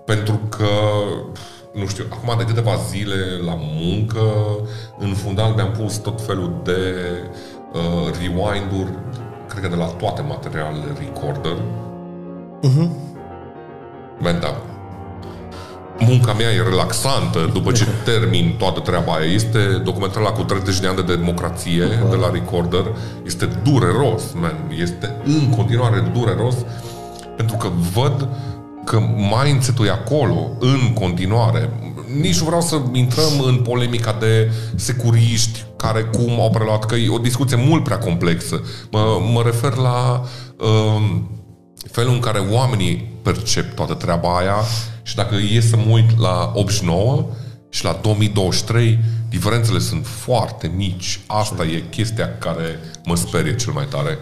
[0.05, 0.68] Pentru că,
[1.72, 3.14] nu știu, acum de câteva zile
[3.45, 4.22] la muncă,
[4.99, 6.95] în fundal mi-am pus tot felul de
[7.72, 8.99] uh, rewind-uri,
[9.49, 11.57] cred că de la toate materialele recorder.
[12.62, 12.90] Uh-huh.
[14.18, 14.71] Man, da,
[16.07, 19.32] munca mea e relaxantă după ce termin toată treaba aia.
[19.32, 22.84] Este documentarul ăla cu 30 de ani de democrație de la Recorder.
[23.26, 24.57] Este dureros, man.
[24.80, 26.55] Este în continuare dureros
[27.36, 28.28] pentru că văd
[28.84, 29.00] că
[29.44, 31.70] mindset-ul e acolo în continuare.
[32.20, 37.09] Nici nu vreau să intrăm în polemica de securiști care cum au preluat, că e
[37.09, 38.61] o discuție mult prea complexă.
[38.90, 40.22] Mă, mă refer la
[40.59, 41.20] uh,
[41.91, 44.57] felul în care oamenii percep toată treaba aia
[45.03, 47.26] și dacă e să mă uit la 89
[47.68, 51.20] și la 2023, diferențele sunt foarte mici.
[51.26, 54.18] Asta e chestia care mă sperie cel mai tare.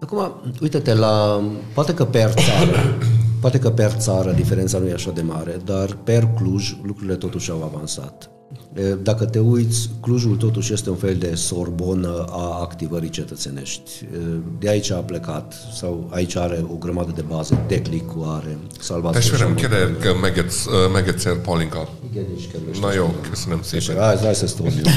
[0.00, 1.42] Acum, uite-te la...
[1.74, 2.98] Poate că per țară,
[3.40, 7.50] poate că per țară diferența nu e așa de mare, dar per Cluj lucrurile totuși
[7.50, 8.30] au avansat.
[8.74, 13.90] E, Dacă te uiți, Clujul totuși este un fel de sorbonă a activării cetățenești.
[14.04, 14.16] E,
[14.58, 19.54] De aici a plecat, sau aici are o grămadă de baze, Tekliku are, Salvator Testvérem,
[19.54, 20.52] kérdezik Megec,
[20.92, 21.88] Megegyszer Palinka.
[22.12, 23.96] Igen, és kedves Na jó, köszönöm szépen.
[24.02, 24.80] Hai, hai să stolni.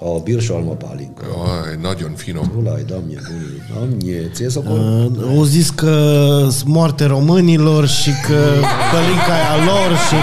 [0.00, 1.24] A birsalma pálinka.
[1.24, 2.50] Jaj, nagyon finom.
[2.58, 3.62] Ulaj, damnje, buni.
[3.74, 5.92] Damnje, ție să Uh, Au zis că
[6.50, 8.38] sunt moarte românilor și că
[8.92, 10.14] pălinca e a lor și...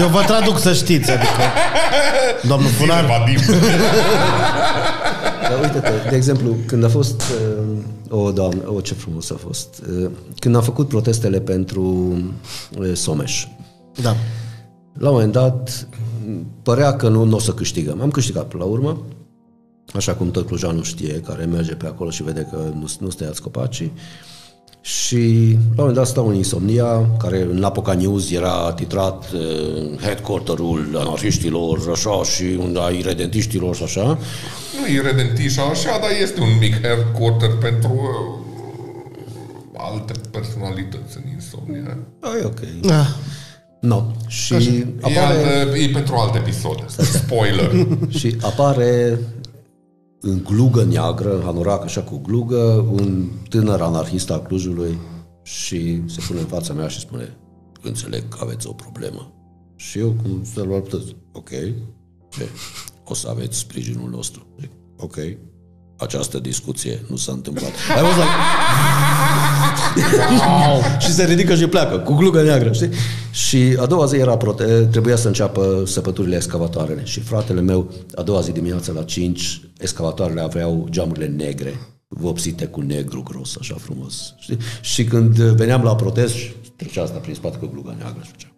[0.00, 1.40] Eu vă traduc să știți, adică...
[2.48, 3.40] Domnul Funar, Vadim.
[5.42, 7.20] Dar uite-te, de exemplu, când a fost...
[7.20, 7.76] uh,
[8.08, 9.82] O, doamne, o, ce frumos a fost.
[10.02, 12.12] Uh, Când am făcut protestele pentru
[12.78, 13.46] uh, Someș,
[14.02, 14.16] da.
[14.98, 15.86] la un moment dat
[16.62, 18.00] părea că nu, nu o să câștigăm.
[18.00, 19.02] Am câștigat până la urmă,
[19.94, 23.42] așa cum tot Clujanul știe, care merge pe acolo și vede că nu, nu stăiați
[23.42, 23.92] copacii.
[24.80, 30.00] Și la un moment dat stau în Insomnia, care în Apoca News era titrat uh,
[30.00, 34.18] headquarterul anarhiștilor, așa, și un ai redentiștilor și așa.
[34.80, 38.46] Nu e redentiș așa, dar este un mic headquarter pentru uh,
[39.76, 41.98] alte personalități în insomnia.
[42.20, 42.60] Ah, e ok.
[42.90, 43.08] Ah,
[43.80, 44.02] No.
[44.26, 46.84] Și E, apare, altă, e pentru alte episoade.
[46.88, 47.86] Spoiler.
[48.18, 49.18] și apare
[50.20, 54.98] în glugă neagră, în hanorac așa cu glugă, un tânăr anarhist al Clujului
[55.42, 57.36] și se pune în fața mea și spune
[57.82, 59.32] înțeleg că aveți o problemă.
[59.76, 60.70] Și eu cum să l
[61.32, 61.50] ok,
[62.28, 62.48] ce?
[63.04, 64.46] O să aveți sprijinul nostru.
[64.60, 65.16] Zic, ok,
[65.96, 67.70] această discuție nu s-a întâmplat.
[67.70, 68.34] I was like,
[71.00, 72.90] și se ridică și pleacă cu glugă neagră, știi?
[73.30, 78.22] Și a doua zi era prote- trebuia să înceapă săpăturile excavatoarele și fratele meu, a
[78.22, 81.74] doua zi dimineața la 5, excavatoarele aveau geamurile negre,
[82.08, 84.34] vopsite cu negru gros, așa frumos.
[84.38, 84.58] Știi?
[84.80, 86.34] Și când veneam la protest,
[86.76, 88.50] trecea asta prin spate cu gluga neagră și făcea.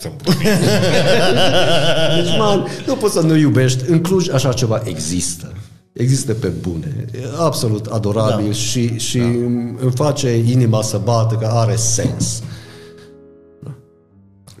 [0.00, 0.48] Ți-am promis.
[2.16, 3.90] Deci, man, nu poți să nu iubești.
[3.90, 5.52] În Cluj așa ceva există.
[5.92, 7.06] Există pe bune.
[7.12, 8.52] E absolut adorabil da.
[8.52, 9.24] și, și da.
[9.24, 12.42] îmi face inima să bată că are sens.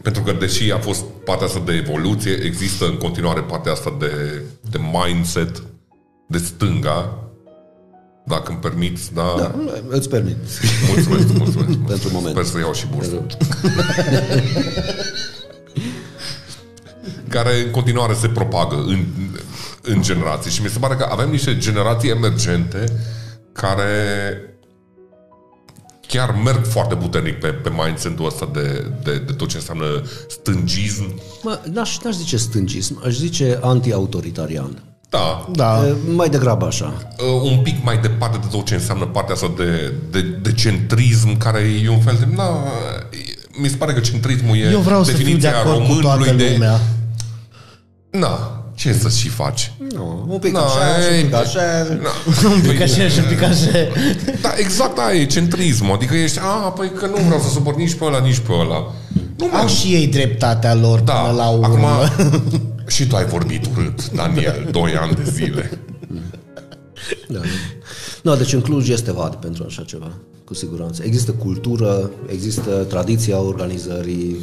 [0.02, 4.42] Pentru că deși a fost partea asta de evoluție, există în continuare partea asta de,
[4.70, 5.62] de mindset
[6.28, 7.18] de stânga,
[8.26, 9.34] dacă îmi permiți, da?
[9.36, 9.54] Da,
[9.88, 10.36] îți permit.
[10.94, 11.78] Mulțumesc, mulțumesc.
[11.78, 12.34] Pentru moment.
[12.34, 13.26] Sper să iau și bursă.
[17.28, 19.04] care în continuare se propagă în,
[19.82, 20.50] în generații.
[20.50, 22.84] Și mi se pare că avem niște generații emergente
[23.52, 23.86] care
[26.06, 29.84] chiar merg foarte puternic pe, pe mindset-ul ăsta de, de, de tot ce înseamnă
[30.28, 31.20] stângism.
[31.42, 34.82] Mă, n-aș, n-aș zice stângism, aș zice anti-autoritarian.
[35.08, 35.86] Da, da.
[35.86, 37.14] E, Mai degrabă așa.
[37.18, 41.36] uh, un pic mai departe de tot ce înseamnă partea asta de, de, de centrism,
[41.36, 42.34] care e un fel de...
[42.36, 42.64] Na,
[43.60, 46.16] mi se pare că centrismul e Eu vreau să fiu de definiția acord cu toată
[46.16, 46.52] românului de...
[46.52, 46.80] lumea.
[48.10, 49.72] Na, ce să și faci?
[49.94, 51.60] Nu, un pic Na, așa, și un e- pic așa.
[52.02, 52.10] Na.
[52.54, 53.70] Un pic așa și un pic așa.
[54.40, 55.94] Da, exact aia e centrismul.
[55.94, 58.92] Adică ești, a, păi că nu vreau să supăr nici pe ăla, nici pe ăla.
[59.36, 61.66] Nu Au și ei dreptatea lor da, până la urmă.
[61.66, 62.10] acum
[62.86, 65.70] și tu ai vorbit urât, Daniel, 2 ani de zile.
[67.28, 67.40] Da.
[68.22, 70.12] Nu, deci în Cluj este vad pentru așa ceva,
[70.44, 71.02] cu siguranță.
[71.04, 74.36] Există cultură, există tradiția organizării,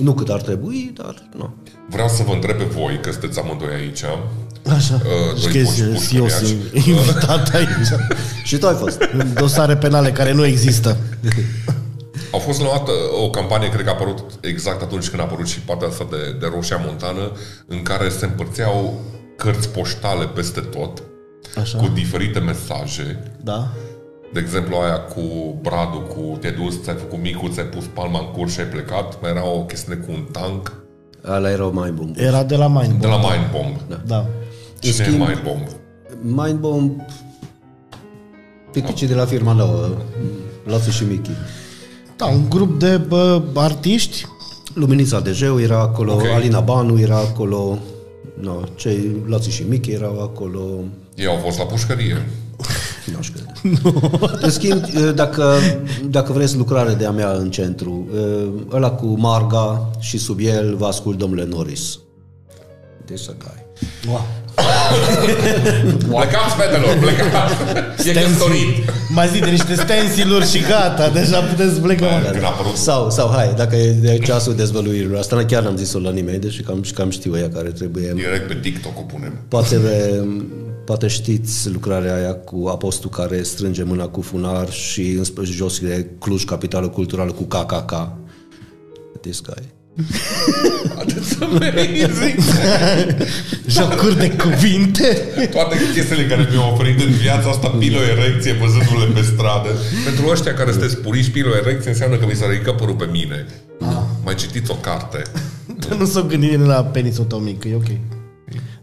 [0.00, 1.54] nu cât ar trebui, dar nu.
[1.90, 4.02] Vreau să vă întreb pe voi, că sunteți amândoi aici,
[4.76, 4.94] Așa.
[5.04, 6.46] Uh, Și doi că puși și eu pușcăriași.
[6.46, 7.68] sunt invitat aici.
[8.48, 9.00] Și tu ai fost.
[9.12, 10.96] În dosare penale care nu există.
[12.32, 12.90] Au fost luată
[13.24, 16.36] o campanie, cred că a apărut exact atunci când a apărut și partea asta de,
[16.40, 17.32] de Roșia Montană,
[17.66, 19.00] în care se împărțeau
[19.36, 21.02] cărți poștale peste tot,
[21.60, 21.78] Așa.
[21.78, 23.32] cu diferite mesaje.
[23.42, 23.68] Da.
[24.32, 25.20] De exemplu, aia cu
[25.62, 29.20] Bradu, cu te-ai dus, ți-ai făcut micul, ți-ai pus palma în curs și ai plecat.
[29.22, 30.72] Mai era o chestiune cu un tank
[31.22, 32.14] Ala erau mai bun.
[32.16, 33.00] Era de la Mindbomb.
[33.00, 33.76] de la Mindbomb.
[33.88, 34.00] Da.
[34.06, 34.26] Da.
[34.80, 35.66] Cine În schimb- e Mindbomb?
[36.46, 37.00] Mindbomb,
[38.72, 39.88] picicii de la firma nouă,
[40.64, 41.30] Lațu și Michi.
[42.16, 44.26] Da, un grup de bă, artiști.
[44.74, 46.20] Luminița Dejeu era acolo, Ok.
[46.20, 46.34] okay.
[46.34, 47.78] Alina Banu era acolo,
[48.40, 50.60] no, cei Lațu și Michi erau acolo,
[51.16, 52.26] Ei au fost la pușcărie.
[53.12, 53.52] nu aș crede.
[54.40, 55.54] În schimb, dacă,
[56.04, 58.08] dacă vreți lucrare de-a mea în centru,
[58.72, 61.98] ăla cu Marga și sub el vă ascult domnule Norris.
[63.04, 63.64] This a guy.
[64.08, 64.26] Wow.
[66.08, 68.08] Plecați, fetelor, plecați!
[68.08, 68.92] E căsătorit!
[69.08, 72.06] Mai zi de niște stensiluri și gata, deja puteți pleca.
[72.30, 75.18] Când a apărut Sau, sau hai, dacă e de ceasul dezvăluirilor.
[75.18, 78.12] Asta chiar n-am zis-o la nimeni, deși cam, și cam știu ea care trebuie.
[78.14, 79.32] direct pe TikTok o punem.
[79.48, 79.76] Poate,
[80.86, 85.80] poate știți lucrarea aia cu apostul care strânge mâna cu funar și în sp- jos
[85.80, 87.92] e Cluj, capitală culturală cu KKK.
[89.20, 89.62] This guy.
[91.06, 92.38] That's amazing!
[93.66, 95.08] Jocuri de cuvinte.
[95.50, 99.68] Toate chestiile care mi-au oferit în viața asta pilo-erecție văzându-le pe stradă.
[100.04, 103.46] Pentru ăștia care sunteți puriși, pilo-erecție înseamnă că mi s-a ridicat părul pe mine.
[104.24, 105.22] Mai citiți o carte.
[105.88, 107.88] Dar nu s-o gândit la penisul tău mic, e ok.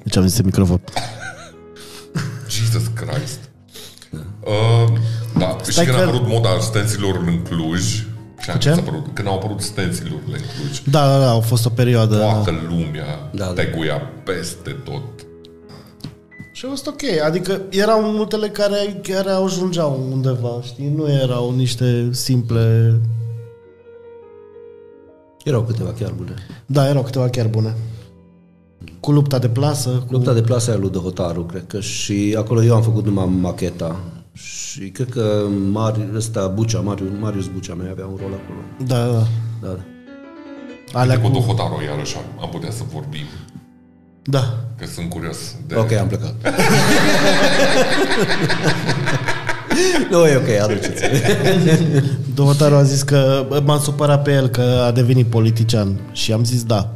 [0.04, 0.82] Deci am zis de microfon.
[4.46, 4.98] Uh,
[5.38, 7.82] da, și Stai când a că- apărut moda stensilor în Cluj,
[8.40, 8.70] și Ce?
[8.74, 12.16] s-a apărut, când au apărut stensilurile în Cluj, Da, da, da, a fost o perioadă.
[12.18, 13.54] toată lumea Da, da.
[13.54, 15.02] teguia peste tot.
[16.54, 20.94] Și a fost ok, adică erau multele care chiar ajungeau undeva, știi?
[20.96, 22.96] Nu erau niște simple...
[25.44, 26.34] Erau câteva chiar bune.
[26.66, 27.76] Da, erau câteva chiar bune.
[29.00, 30.06] Cu lupta de plasă, cu...
[30.10, 34.00] Lupta de plasă aia lui Dăhotaru, cred că, și acolo eu am făcut numai macheta.
[34.34, 38.60] Și cred că Mari, ăsta, Bucea, Marius, Marius Bucea mai avea un rol acolo.
[38.86, 39.28] Da, da.
[39.62, 39.80] Da, da.
[41.00, 41.34] Alea Cu cu...
[41.34, 43.26] Dohotaro, iarăși am, am putea să vorbim,
[44.24, 44.66] Da.
[44.78, 45.76] că sunt curios de...
[45.76, 46.34] Ok, am plecat.
[50.12, 51.04] nu, e ok, aduceți
[52.36, 56.44] Dohotaru a zis că bă, m-am supărat pe el că a devenit politician și am
[56.44, 56.96] zis da.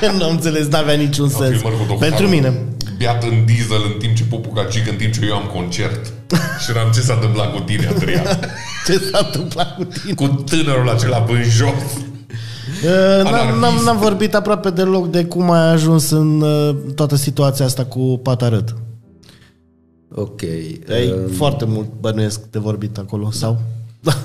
[0.00, 1.56] că nu am înțeles, n-avea niciun Am sens.
[1.56, 2.52] filmări cu Dohotaro Pentru mine.
[2.98, 6.12] Beat în diesel în timp ce pupu cic, în timp ce eu am concert.
[6.62, 8.24] și eram ce s-a întâmplat cu tine, Adrian?
[8.86, 10.14] Ce s-a întâmplat cu tine?
[10.14, 11.68] cu tânărul acela până jos.
[12.84, 13.84] Uh, N-am, n-am, Anarhist.
[13.84, 18.74] n-am vorbit aproape deloc de cum ai ajuns în uh, toată situația asta cu patarât.
[20.14, 20.42] Ok.
[20.88, 23.60] Ai uh, foarte mult bănuiesc de vorbit acolo, sau?
[24.00, 24.12] Da.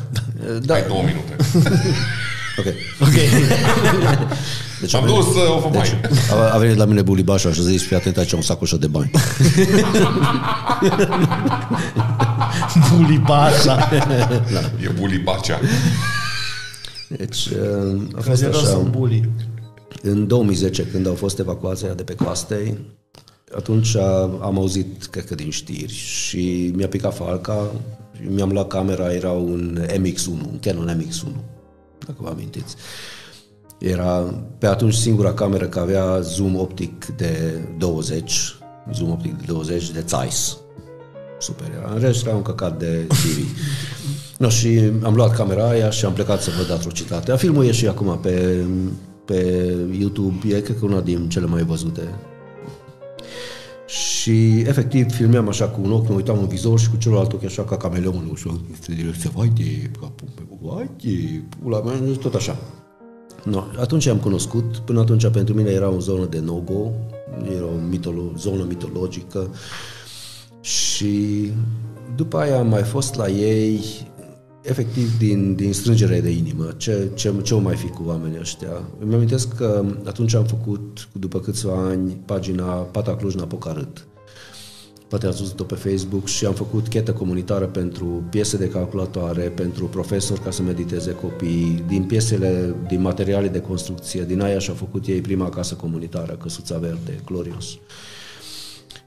[0.62, 1.36] Da, Ai două minute.
[2.60, 2.66] ok.
[3.02, 3.14] Ok.
[4.82, 5.96] Deci am a venit, dus uh, o deci,
[6.32, 8.88] a, a venit la mine bulibașa și a zis, fii atent, aici un sacoșă de
[8.88, 9.12] bani.
[12.96, 13.90] Bulibașa.
[14.84, 15.60] E bulibacea.
[17.10, 18.66] Deci uh, a fost Era așa.
[18.66, 19.30] sunt buli.
[20.02, 22.78] În 2010, când au fost evacuația de pe coastei,
[23.54, 27.72] atunci a- am auzit, cred că din știri, și mi-a picat falca,
[28.16, 31.28] și mi-am luat camera, era un MX1, un Canon MX1,
[32.06, 32.76] dacă vă amintiți.
[33.80, 38.56] Era pe atunci singura cameră care avea zoom optic de 20,
[38.94, 40.58] zoom optic de 20 de Zeiss.
[41.40, 41.92] Super era.
[41.94, 43.48] În rest era un căcat de TV.
[44.40, 47.36] no, și am luat camera aia și am plecat să văd atrocitatea.
[47.36, 48.66] Filmul e și acum pe,
[49.26, 49.68] pe
[50.00, 52.02] YouTube, e cred că una din cele mai văzute.
[53.88, 57.44] Și efectiv filmeam așa cu un ochi, mă uitam în vizor și cu celălalt ochi
[57.44, 58.50] așa ca cameleonul și
[59.20, 62.58] se vai de capul meu, vai de pula mea, tot așa.
[63.44, 66.92] No, atunci am cunoscut, până atunci pentru mine era o zonă de no-go,
[67.56, 69.50] era o mitolo- zonă mitologică.
[70.62, 71.52] Și
[72.16, 73.80] după aia am mai fost la ei
[74.66, 78.82] efectiv din, din strângere de inimă, ce, ce, ce o mai fi cu oamenii ăștia.
[79.00, 84.06] Îmi amintesc că atunci am făcut, după câțiva ani, pagina Pata Cluj Napocarât.
[85.08, 89.86] Poate ați văzut-o pe Facebook și am făcut chetă comunitară pentru piese de calculatoare, pentru
[89.86, 95.08] profesori ca să mediteze copii, din piesele, din materiale de construcție, din aia și-a făcut
[95.08, 97.78] ei prima casă comunitară, Căsuța Verde, Glorios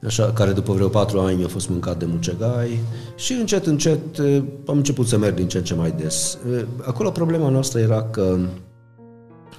[0.07, 2.79] așa, care după vreo patru ani mi-a fost mâncat de mucegai
[3.17, 6.39] și încet, încet eh, am început să merg din ce în ce mai des.
[6.55, 8.39] Eh, Acolo problema noastră era că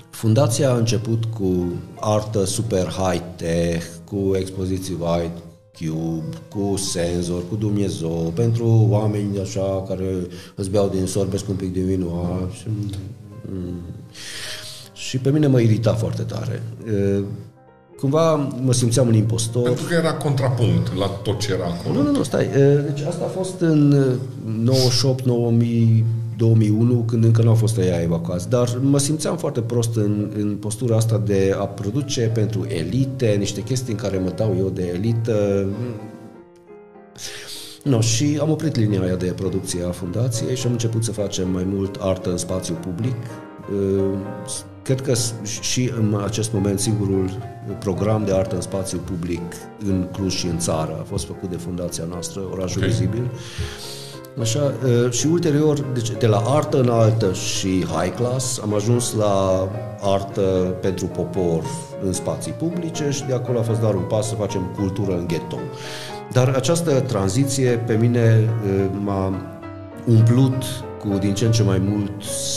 [0.10, 1.66] fundația a început cu
[2.00, 5.42] artă super high-tech, cu expoziții white
[5.80, 11.74] cube, cu senzor, cu Dumnezeu, pentru oameni așa care îți beau din sorbesc un pic
[11.74, 12.68] din vinul și,
[13.52, 13.82] mm,
[14.94, 16.64] și pe mine mă irita foarte tare.
[18.00, 19.64] Eh, Cumva mă simțeam un impostor.
[19.64, 21.96] Pentru că era contrapunct la tot ce era acolo.
[21.96, 22.44] Nu, nu, nu, stai.
[22.44, 26.06] E, Deci asta a fost în e, 98, 2000,
[26.38, 28.50] 2001, când încă nu au fost ăia evacuați.
[28.50, 33.62] Dar mă simțeam foarte prost în, în postura asta de a produce pentru elite, niște
[33.62, 35.68] chestii în care mă dau eu de elită.
[37.84, 41.50] No, și am oprit linia aia de producție a fundației și am început să facem
[41.50, 43.16] mai mult artă în spațiu public.
[44.90, 47.30] E, Cred că s- și în acest moment singurul
[47.80, 49.42] program de artă în spațiu public
[49.86, 52.88] în Cluj și în țară a fost făcut de fundația noastră, Orașul Ok.
[52.88, 53.30] Vizibil.
[54.40, 54.74] Așa,
[55.08, 59.68] e, și ulterior, deci de la artă înaltă și high class, am ajuns la
[60.02, 60.42] artă
[60.82, 61.64] pentru popor
[62.06, 65.28] în spații publice și de acolo a fost doar un pas să facem cultură în
[65.28, 65.58] ghetto.
[66.32, 68.50] Dar această tranziție pe mine e,
[69.04, 69.34] m-a
[70.08, 70.64] umplut
[71.00, 72.12] cu din ce în ce mai mult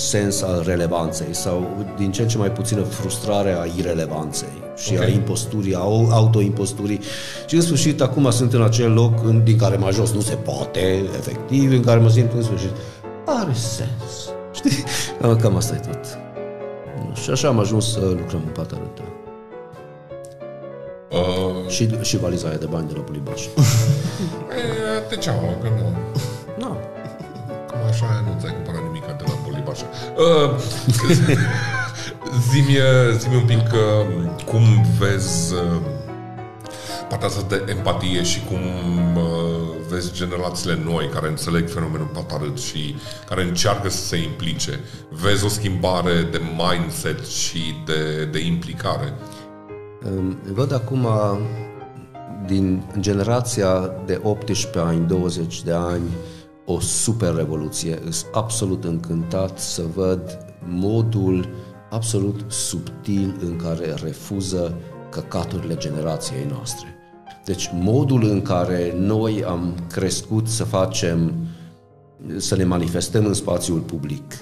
[0.09, 1.67] sens al relevanței sau
[1.99, 5.01] din ce în ce mai puțină frustrare a irelevanței și Ok.
[5.03, 7.01] a imposturii, a au- autoimposturii.
[7.47, 10.35] Și în sfârșit acum sunt în acel loc în, din care mai jos nu se
[10.35, 10.81] poate,
[11.19, 12.71] efectiv, în care mă simt în sfârșit.
[13.27, 14.31] Are sens.
[14.57, 14.85] Știi?
[15.21, 16.19] Cam- Cam asta e tot.
[17.23, 19.03] Și așa am ajuns să lucrăm în Patarâta.
[21.11, 23.45] Uh, Și, și valiza aia de bani de la Bulibaș.
[23.45, 23.51] e,
[25.11, 25.89] de ce că nu...
[26.12, 26.12] Nu.
[28.01, 29.87] Cam așa nu ți-ai cumpărat nimic de la Bolibașa.
[30.17, 30.59] Uh,
[32.51, 32.77] zi-mi,
[33.19, 34.63] zi un pic uh, cum
[34.99, 35.81] vezi uh,
[37.09, 38.61] partea asta de empatie și cum
[39.17, 39.23] uh,
[39.89, 42.97] vezi generațiile noi care înțeleg fenomenul patarât și
[43.29, 44.81] care încearcă să se implice.
[45.09, 49.13] Vezi o schimbare de mindset și de, de implicare.
[50.01, 51.09] Îmi Văd acum
[52.47, 56.11] din generația de 18 ani, 20 de ani,
[56.65, 57.99] o super revoluție.
[58.11, 61.49] Sunt absolut încântat să văd modul
[61.91, 64.75] absolut subtil în care refuză
[65.11, 66.95] căcaturile generației noastre.
[67.45, 71.33] Deci modul în care noi am crescut să facem,
[72.37, 74.39] să ne manifestăm în spațiul public,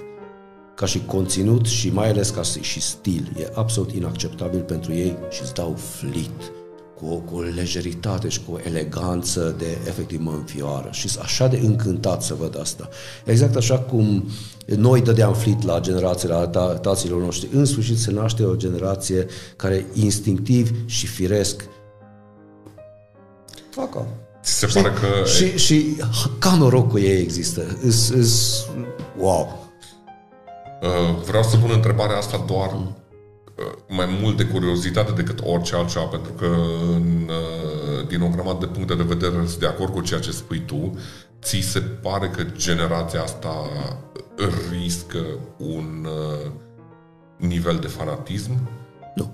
[0.75, 3.33] ca și conținut și mai ales ca și stil.
[3.39, 6.53] E absolut inacceptabil pentru ei și îți dau flit
[7.01, 11.25] cu o, cu o lejeritate și cu o eleganță de efectiv mă înfioară și sunt
[11.25, 12.89] așa de încântat să văd asta.
[13.25, 14.29] Exact așa cum
[14.77, 19.27] noi dădeam flit la generațiile la ta, taților noștri, în sfârșit se naște o generație
[19.57, 21.69] care instinctiv și firesc
[23.71, 24.07] facă.
[24.43, 25.29] Ți se pare că...
[25.29, 25.97] Și, și
[26.39, 27.79] ca noroc cu ei există.
[27.87, 28.65] Is, is,
[29.19, 29.69] wow.
[30.83, 32.87] Uh, vreau să pun întrebarea asta doar uh,
[33.89, 36.47] mai mult de curiozitate decât orice altceva, pentru că
[36.95, 40.31] în, uh, din o grămadă de puncte de vedere sunt de acord cu ceea ce
[40.31, 40.99] spui tu.
[41.43, 43.55] Ți se pare că generația asta
[44.71, 45.25] riscă
[45.57, 46.51] un uh,
[47.37, 48.51] nivel de fanatism?
[49.15, 49.31] Nu.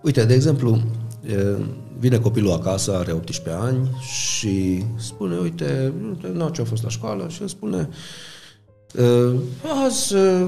[0.00, 0.80] Uite, de exemplu,
[1.26, 1.56] e,
[1.98, 6.88] vine copilul acasă, are 18 ani și spune, uite, uite nu ce a fost la
[6.88, 7.88] școală și îmi spune
[8.98, 9.02] e,
[9.84, 10.46] azi e,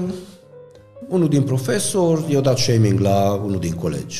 [1.07, 4.19] unul din profesori i-a dat shaming la unul din colegi.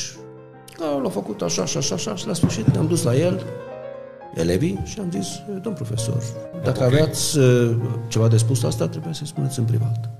[0.78, 3.42] Da, l-a făcut așa, așa, așa, așa și la sfârșit ne-am dus la el,
[4.34, 5.26] elevii, și am zis,
[5.62, 6.22] domn profesor,
[6.64, 6.84] dacă Ok.
[6.86, 7.76] aveați e,
[8.08, 10.10] ceva de spus asta, trebuie să spuneți în privat.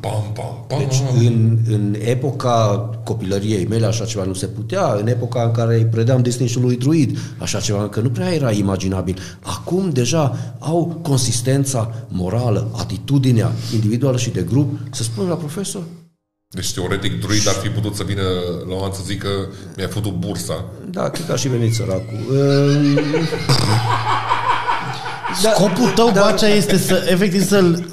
[0.00, 0.78] Pam, pam, pam.
[0.78, 5.74] Deci în, în epoca copilăriei mele așa ceva nu se putea, în epoca în care
[5.76, 9.18] îi predam destinșul lui druid, așa ceva încă nu prea era imaginabil.
[9.42, 15.82] Acum deja au consistența morală, atitudinea individuală și de grup să spună la profesor,
[16.54, 18.22] Deci, teoretic, druid ar fi putut să vină
[18.68, 19.28] la un an să zică
[19.76, 20.64] mi-ai făcut bursa.
[20.90, 22.18] da, cred că ar și venit săracul.
[22.38, 23.28] Ehm,
[25.42, 26.20] Da, Scopul tău, da.
[26.20, 27.84] Bacea, este să, efectiv, să-l,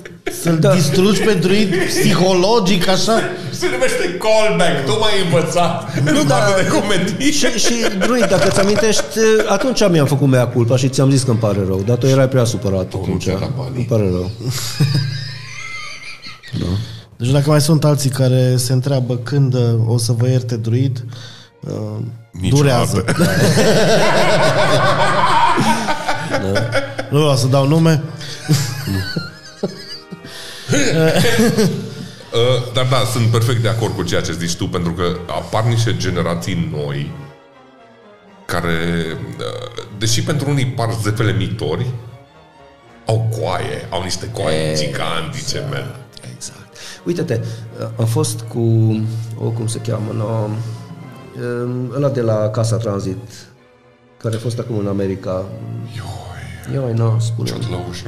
[0.46, 0.74] să-l Da.
[0.74, 3.20] distrugi pe druid psihologic, așa?
[3.52, 6.36] Se numește callback, tu m-ai învățat nu, în da.
[6.36, 7.32] partea de comedie.
[7.32, 9.04] Și, și druid, dacă ți amintești,
[9.48, 12.28] atunci mi-am făcut mea culpa și ți-am zis că îmi pare rău, dar tu erai
[12.30, 13.24] prea supărat atunci.
[13.24, 13.72] ți-a dat banii.
[13.76, 14.32] Îmi pare rău.
[17.18, 21.06] Deci dacă mai sunt alții care se întreabă când uh, o să vă ierte druid,
[21.60, 21.72] uh,
[22.32, 23.04] Niciodată.
[23.04, 23.06] durează.
[27.10, 28.04] Nu vreau să dau nume.
[32.36, 35.64] Uh, dar da, sunt perfect de acord cu ceea ce zici tu, pentru că apar
[35.64, 37.12] niște generații noi
[38.46, 38.74] care,
[39.38, 41.86] uh, deși pentru unii par zefele mitori,
[43.06, 44.90] au coaie, au niște coaie Exact.
[44.92, 45.96] gigantice, man.
[46.36, 46.78] Exact.
[47.04, 47.40] Uite-te,
[48.00, 48.60] am fost cu,
[49.40, 50.48] o, cum se cheamă, no,
[51.96, 53.30] ăla de la Casa Transit,
[54.18, 55.46] care a fost acum în America.
[55.96, 57.50] Ioi, Ioi, nu, spune.
[57.50, 58.02] ciotlouș.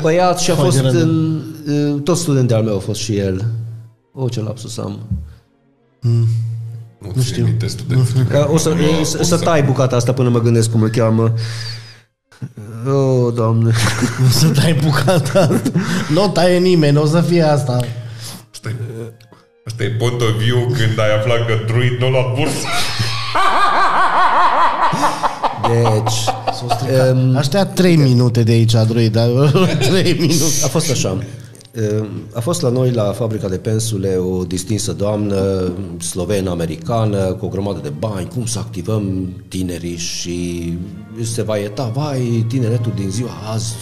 [0.00, 0.98] Băiat și a fost Fageră.
[0.98, 3.44] în, tot student de-al meu a fost și el.
[4.12, 4.98] O, ce lapsus am.
[7.14, 7.44] Nu știu.
[7.44, 8.12] Minte, studenți.
[8.28, 10.88] Că O să, Nu, să, o să tai bucata asta până mă gândesc cum îl
[10.88, 11.32] cheamă.
[12.86, 13.72] Oh, doamne.
[14.30, 15.60] Să dai bucata
[16.08, 17.80] Nu o taie nimeni, o să fie asta.
[18.52, 18.74] Asta e,
[19.64, 22.66] asta e point of view când ai aflat că druid nu l-a bursă.
[25.68, 26.34] Deci,
[26.68, 27.36] S-o stricat.
[27.36, 29.28] Aștia 3 minute de aici, druid, dar
[29.90, 30.42] 3 minute.
[30.64, 31.18] A fost așa.
[32.32, 37.80] A fost la noi, la fabrica de pensule, o distinsă doamnă slovenă-americană cu o grămadă
[37.82, 40.72] de bani, cum să activăm tinerii și
[41.22, 43.74] se va ieta, vai, tineretul din ziua azi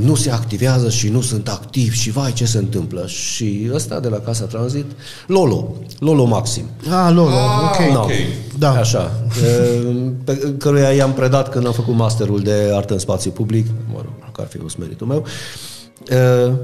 [0.00, 3.06] nu se activează și nu sunt activi și vai, ce se întâmplă?
[3.06, 4.84] Și ăsta de la Casa Transit,
[5.26, 6.64] Lolo, Lolo Maxim.
[6.90, 7.34] Ah, Lolo,
[7.64, 7.96] ok.
[7.96, 8.10] ok.
[8.58, 8.70] Da.
[8.70, 9.12] Așa,
[10.24, 14.32] pe căruia i-am predat când am făcut masterul de artă în spațiu public, mă rog,
[14.32, 15.18] că ar fi fost meritul meu.
[15.18, 15.75] Uh,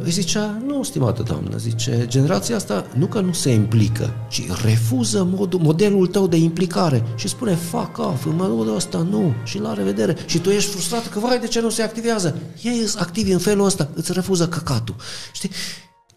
[0.02, 5.24] îi zicea, nu, stimată doamnă, zice, generația asta nu că nu se implică, ci refuză
[5.24, 9.74] modul, modelul tău de implicare și spune, fuck off, în modul ăsta nu și la
[9.74, 10.16] revedere.
[10.26, 12.36] Și tu ești frustrat că, vai, de ce nu se activează?
[12.62, 14.96] Ei sunt activi în felul ăsta, îți refuză căcatul.
[15.32, 15.50] Știi?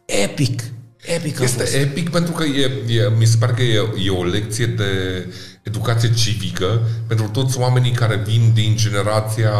[0.05, 0.63] Epic,
[1.01, 1.74] epic a Este fost.
[1.74, 2.63] epic pentru că e,
[2.95, 4.84] e, mi se pare că e, e o lecție de
[5.63, 9.51] educație civică pentru toți oamenii care vin din generația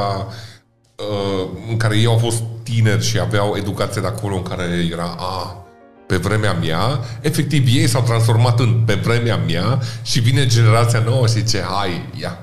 [0.95, 2.41] uh, în care ei au fost
[2.74, 5.66] tineri și aveau educație de acolo în care era a,
[6.07, 11.28] pe vremea mea, efectiv ei s-au transformat în pe vremea mea și vine generația nouă
[11.28, 12.39] și zice, hai, ia.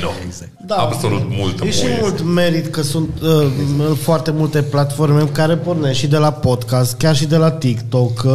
[0.00, 0.10] Nu.
[0.26, 0.50] Exact.
[0.66, 0.74] Da.
[0.74, 1.98] Absolut mult E și muie.
[2.00, 3.46] mult merit că sunt uh,
[4.02, 8.32] foarte multe platforme care pornesc și de la podcast, chiar și de la TikTok, uh,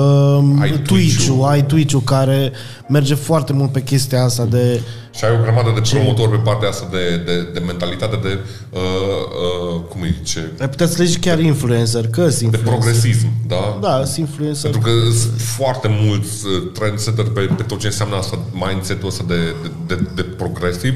[0.60, 1.44] Ai Twitch-ul, Twitch-ul.
[1.44, 2.52] ai Twitch-ul care
[2.88, 4.82] merge foarte mult pe chestia asta de
[5.12, 8.40] Și ai o grămadă de promotori pe partea asta de, de, de mentalitate de,
[8.70, 12.58] uh, uh, cum îi zice, ai putea să le zici chiar influencer, că sunt de
[12.58, 12.80] influencer.
[12.80, 13.78] progresism, da?
[13.82, 14.72] Da, sunt influencer.
[14.72, 19.24] Pentru că sunt foarte mulți uh, trendsetter pe, pe tot ce înseamnă asta, mindset-ul ăsta
[19.28, 20.96] de, de, de, de progresiv.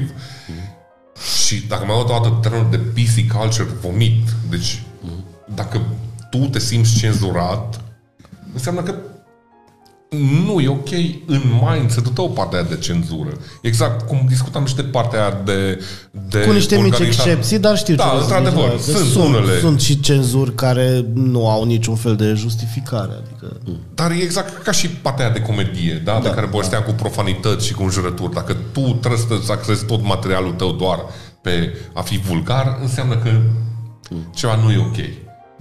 [1.46, 4.28] Și dacă mai au toată termenul de PC culture, vomit.
[4.50, 4.82] Deci,
[5.54, 5.80] dacă
[6.30, 7.80] tu te simți cenzurat,
[8.52, 8.94] înseamnă că
[10.44, 10.90] nu e ok
[11.26, 13.30] în mindset-ul tău partea aia de cenzură.
[13.60, 15.84] Exact cum discutam și de partea aia de,
[16.28, 17.30] de Cu niște mici organizare.
[17.30, 19.58] excepții, dar știu Da, ce vrei să într-adevăr, zici, da, că sunt sunt, unele.
[19.58, 23.12] Sunt și cenzuri care nu au niciun fel de justificare.
[23.12, 23.56] Adică...
[23.94, 26.12] Dar e exact ca și partea aia de comedie, da?
[26.12, 26.90] da de care povesteam da.
[26.90, 28.34] cu profanități și cu înjurături.
[28.34, 30.98] Dacă tu trebuie să axezi tot materialul tău doar
[31.42, 33.30] pe a fi vulgar, înseamnă că
[34.34, 34.96] ceva nu e ok.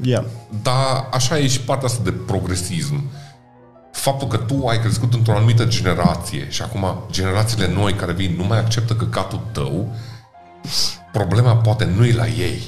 [0.02, 0.24] Yeah.
[0.62, 3.04] Dar așa e și partea asta de progresism.
[3.96, 8.44] Faptul că tu ai crescut într-o anumită generație și acum generațiile noi care vin nu
[8.44, 9.96] mai acceptă căcatul tău,
[11.12, 12.62] problema poate nu e la ei.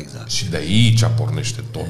[0.00, 0.30] Exact.
[0.30, 1.86] Și de aici pornește tot.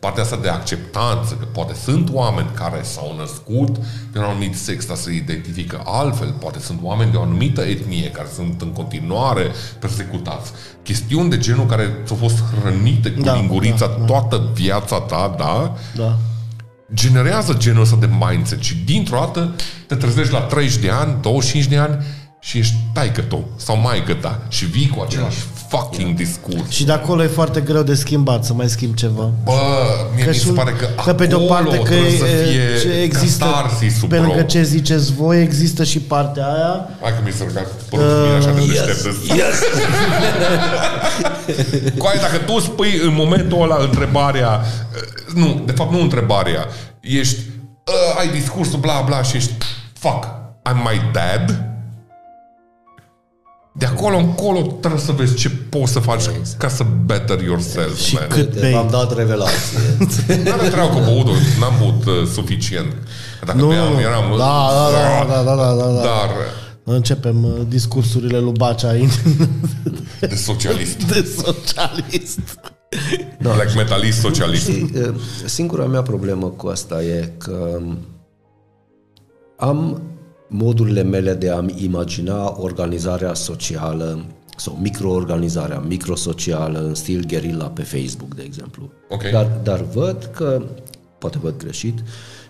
[0.00, 3.76] Partea asta de acceptanță, că poate sunt oameni care s-au născut
[4.12, 8.10] pe un anumit sex, dar se identifică altfel, poate sunt oameni de o anumită etnie
[8.10, 10.52] care sunt în continuare persecutați.
[10.82, 14.04] Chestiuni de genul care ți-au fost hrănite cu Da, lingurița da, da.
[14.04, 15.76] toată viața ta, da?
[15.94, 16.18] Da.
[16.94, 19.54] Generează genul ăsta de mindset și dintr-o dată
[19.86, 22.04] te trezești la 30 de ani, 25 de ani
[22.40, 25.38] și ești taică tu sau maică ta și vii cu același
[25.72, 26.68] fucking discurs.
[26.68, 29.30] Și de acolo e foarte greu de schimbat, să mai schimb ceva.
[29.44, 29.52] Bă,
[30.14, 32.24] mie mi se sunt- pare că, că pe de o acolo parte că trebuie să
[32.26, 34.26] e- fie ce există, catarsisul, pe bro.
[34.26, 36.88] lângă ce ziceți voi, există și partea aia.
[37.02, 39.04] Hai că mi se rugat părul uh, bine așa de deștept.
[39.26, 39.58] Yes, yes.
[41.98, 44.60] Coaie, dacă tu spui în momentul ăla întrebarea,
[44.94, 46.66] uh, nu, de fapt nu întrebarea,
[47.00, 47.36] ești,
[47.86, 49.52] uh, ai discursul bla bla și ești,
[49.98, 50.24] fuck,
[50.70, 51.62] I'm my dad,
[53.74, 56.22] de acolo încolo trebuie să vezi ce poți să faci
[56.58, 58.26] ca să better yourself, Și man.
[58.28, 58.72] cât bei.
[58.72, 59.78] V-am dat revelație.
[60.44, 62.92] N-are treabă cu băutul, n-am băut uh, suficient.
[63.46, 64.00] Dacă Nu, beam, nu.
[64.00, 64.24] eram...
[64.38, 66.00] Da, da, da, da, da, da, da, da.
[66.02, 66.30] Dar
[66.84, 68.92] Începem uh, discursurile lui Bacea
[70.20, 71.02] de socialist.
[71.02, 72.38] de socialist.
[73.42, 74.62] Black metalist socialist.
[74.62, 75.14] Știi, uh,
[75.44, 77.78] singura mea problemă cu asta e că
[79.56, 80.02] am
[80.52, 84.24] modurile mele de a-mi imagina organizarea socială
[84.56, 88.90] sau microorganizarea, microsocială în stil guerilla pe Facebook, de exemplu.
[89.08, 89.22] Ok.
[89.30, 90.62] Dar, dar văd că,
[91.18, 92.02] poate văd greșit,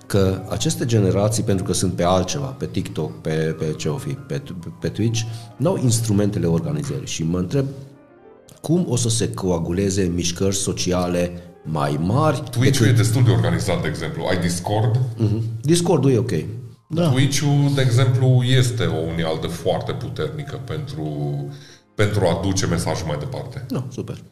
[0.07, 4.11] că aceste generații, pentru că sunt pe altceva, pe TikTok, pe, pe ce o fi,
[4.11, 4.43] pe,
[4.81, 5.21] pe Twitch,
[5.57, 7.67] n-au instrumentele organizării și mă întreb
[8.61, 11.31] cum o să se coaguleze mișcări sociale
[11.63, 12.43] mai mari.
[12.51, 14.25] Twitch-ul e destul de organizat, de exemplu.
[14.31, 15.01] Ai Discord.
[15.17, 15.43] Mhm.
[15.61, 16.33] Discordul e ok.
[16.95, 17.09] Da.
[17.09, 21.07] Twitch-ul, de exemplu, este o unealtă foarte puternică pentru,
[21.95, 23.67] pentru a duce mesajul mai departe.
[23.69, 24.23] Nu, super.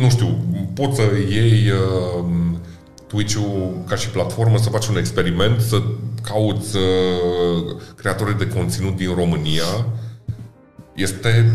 [0.00, 2.24] Nu știu, poți să iei uh,
[3.06, 5.82] Twitch-ul ca și platformă, să faci un experiment, să
[6.22, 9.86] cauți uh, creatorii de conținut din România.
[10.94, 11.52] Este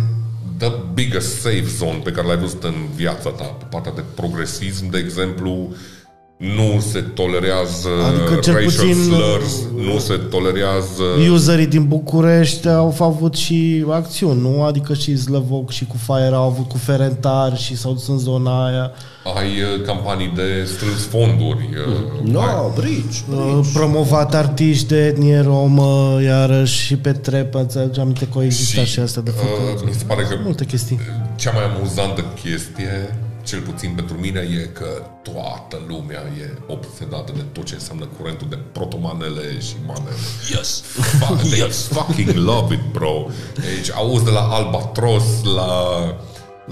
[0.58, 3.44] the biggest safe zone pe care l-ai văzut în viața ta.
[3.44, 5.74] Pe partea de progresism, de exemplu,
[6.40, 11.04] nu se tolerează Adică cel racial puțin, slurs, nu se tolerează...
[11.34, 14.64] Userii din București au avut și acțiuni, nu?
[14.64, 18.66] Adică și Zlăvoc și cu Fire au avut cu Ferentar și s-au dus în zona
[18.66, 18.92] aia.
[19.38, 21.70] Ai uh, campanii de strâns fonduri.
[22.24, 23.74] uh, No, ai- brici, Uh, brici.
[23.74, 29.00] promovat artiști de etnie romă, iarăși și pe trep, înțelegi aminte că au existat și,
[29.00, 29.80] astea de făcut.
[29.80, 31.00] uh, mi se pare că Multe chestii.
[31.36, 33.18] cea mai amuzantă chestie,
[33.50, 34.90] cel puțin pentru mine, e că
[35.22, 40.16] toată lumea e obsedată de tot ce înseamnă curentul de protomanele și manele.
[40.56, 40.82] Yes.
[41.20, 43.26] Fuck, they fucking love it, bro.
[43.56, 45.72] Deci auzi de la Albatros la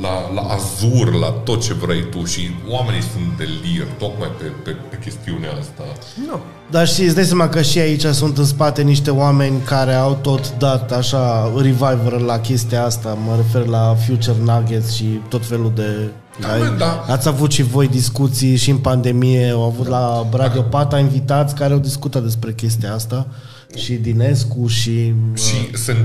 [0.01, 4.71] la, la azur, la tot ce vrei tu și oamenii sunt delir tocmai pe, pe,
[4.89, 5.83] pe chestiunea asta.
[6.27, 6.39] Nu.
[6.71, 10.17] Dar și îți dai seama că și aici sunt în spate niște oameni care au
[10.21, 13.17] tot dat așa revival la chestia asta.
[13.25, 16.11] Mă refer la Future Nuggets și tot felul de...
[16.39, 17.05] Da, mă, da.
[17.07, 21.73] Ați avut și voi discuții și în pandemie, au avut la Radio Pata invitați care
[21.73, 23.27] au discutat despre chestia asta
[23.75, 25.13] și Dinescu și...
[25.35, 25.95] Și se,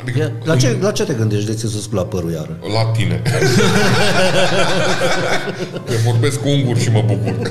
[0.00, 2.58] adică, La ce, la ce te gândești de ți să la părul iară?
[2.74, 3.22] La tine.
[5.86, 7.34] Că vorbesc cu ungur și mă bucur.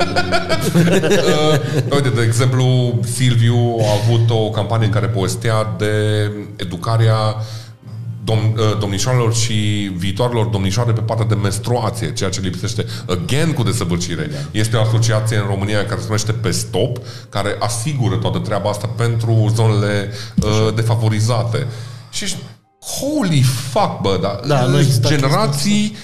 [0.00, 5.86] uh, uite, de exemplu, Silviu a avut o campanie în care povestea de
[6.56, 7.14] educarea
[8.24, 13.62] dom- uh, domnișoarelor și viitoarelor domnișoare pe partea de menstruație, ceea ce lipsește again cu
[13.62, 14.30] desăvârșire.
[14.50, 16.98] Este o asociație în România care se numește Pe Stop,
[17.28, 20.10] care asigură toată treaba asta pentru zonele
[20.42, 21.66] uh, defavorizate.
[22.10, 22.38] Și ești,
[22.80, 25.96] holy fuck, bă, da, Da, nu sunt există generații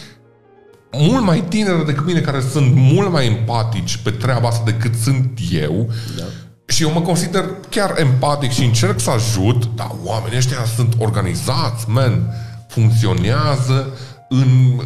[0.90, 5.38] mult mai tinere decât mine, care sunt mult mai empatici pe treaba asta decât sunt
[5.50, 5.90] eu.
[6.16, 6.24] Da.
[6.66, 11.84] Și eu mă consider chiar empatic și încerc să ajut, dar oamenii ăștia sunt organizați,
[11.88, 12.34] man,
[12.68, 13.86] funcționează
[14.28, 14.80] în,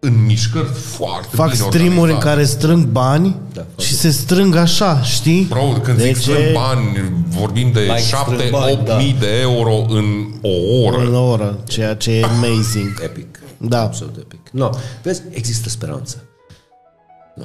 [0.00, 2.24] în mișcări foarte Fac bine streamuri în organizate.
[2.28, 5.42] care strâng bani Da, și se strâng așa, știi?
[5.48, 8.96] Bro, când Deci zic strâng e- bani, vorbim de Like 7 strâng bani, 8 da.
[8.96, 10.04] mii de euro în
[10.42, 10.98] o oră.
[11.06, 13.00] În oră, ceea ce e amazing.
[13.04, 13.38] Epic.
[13.56, 13.80] Da.
[13.80, 14.40] Absolut epic.
[14.52, 14.70] No,
[15.02, 16.22] vezi, există speranță.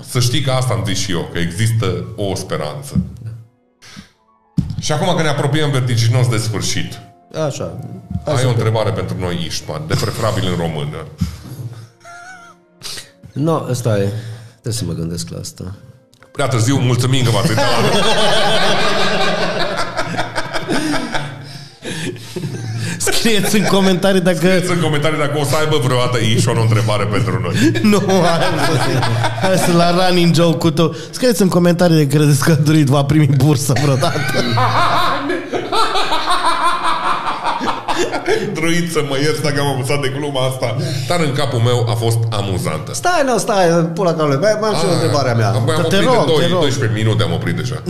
[0.10, 3.00] Să știi că asta am zis și eu, că există o speranță.
[4.84, 7.00] Și acum că ne apropiem vertiginos de sfârșit,
[7.48, 7.80] Așa.
[8.26, 10.98] ai o întrebare pentru noi, Iștman, de preferabil în română.
[13.34, 14.12] No, asta e.
[14.52, 15.76] Trebuie să mă gândesc la asta.
[16.32, 17.88] Prea târziu, mulțumim că v-ați uitat la
[23.24, 24.38] Scrieți în comentarii dacă...
[24.38, 27.72] Scrieți în comentarii dacă o să aibă vreodată Ișon o întrebare pentru noi.
[27.92, 28.72] Nu, hai să
[29.42, 30.96] Hai să la running joke-ul tău.
[31.10, 34.20] Scrieți în comentarii de credeți că Druid va primi bursă vreodată.
[38.54, 40.76] Druid să mă ierți dacă am amuzat de gluma asta,
[41.08, 42.94] dar în capul meu a fost amuzantă.
[42.94, 44.38] Stai, nu, stai, pula calule.
[44.38, 45.48] Mai mai am și o întrebarea mea.
[45.48, 46.60] Apoi am Că te oprit rog, de te 2, rog.
[46.60, 47.82] 12 minute, am oprit deja.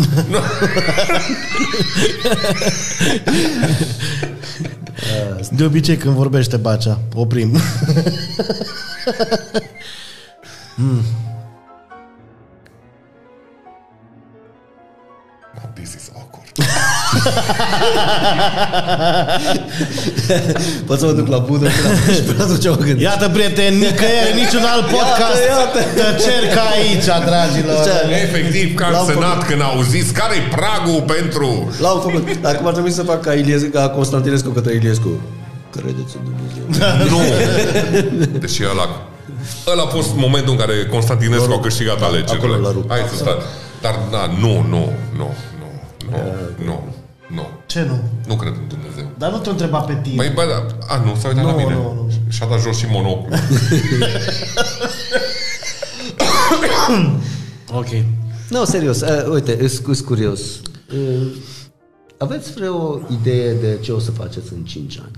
[5.40, 5.58] Nu.
[5.58, 7.58] De obicei când vorbește Bacea, oprim.
[15.76, 16.52] This is awkward.
[20.88, 21.68] Pot să mă duc la budă
[22.16, 23.02] și până atunci mă gândesc.
[23.02, 25.40] Iată, prieteni, nicăieri, niciun alt podcast.
[25.48, 26.00] Iată, iată.
[26.00, 27.76] Tăceri ca aici, dragilor.
[27.88, 27.96] Ce?
[28.26, 29.44] Efectiv, ca în L-am Senat, făcut.
[29.48, 31.48] când au zis care-i pragul pentru...
[31.86, 32.24] L-am făcut.
[32.52, 35.10] Acum ar trebui să fac ca, Iliescu, ca Constantinescu către Iliescu.
[35.76, 36.66] Credeți în Dumnezeu.
[37.12, 37.20] Nu!
[38.44, 38.86] Deși ăla...
[39.72, 42.36] Ăla a fost momentul în care Constantinescu a câștigat alegerile.
[42.38, 42.92] acolo l-a rupt.
[42.92, 43.38] Hai să stai.
[43.82, 45.68] Dar, da, nu, nu, nu, nu,
[46.10, 46.18] nu,
[46.66, 46.84] nu,
[47.34, 47.48] nu.
[47.66, 48.00] Ce nu?
[48.28, 49.12] Nu cred în Dumnezeu.
[49.18, 50.16] Dar nu te întreba pe tine.
[50.16, 51.74] Păi, bă, da, a, nu, s-a uitat Nu, la mine.
[51.74, 52.10] nu, nu.
[52.30, 53.34] Și-a dat jos și monocul.
[57.76, 57.88] Ok.
[58.50, 60.42] Nu, serios, uh, uite, sunt curios.
[60.94, 61.28] Uh,
[62.18, 65.12] aveți vreo idee de ce o să faceți în 5 ani?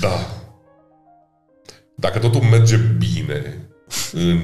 [0.00, 0.26] Da.
[1.94, 3.68] Dacă totul merge bine,
[4.12, 4.40] în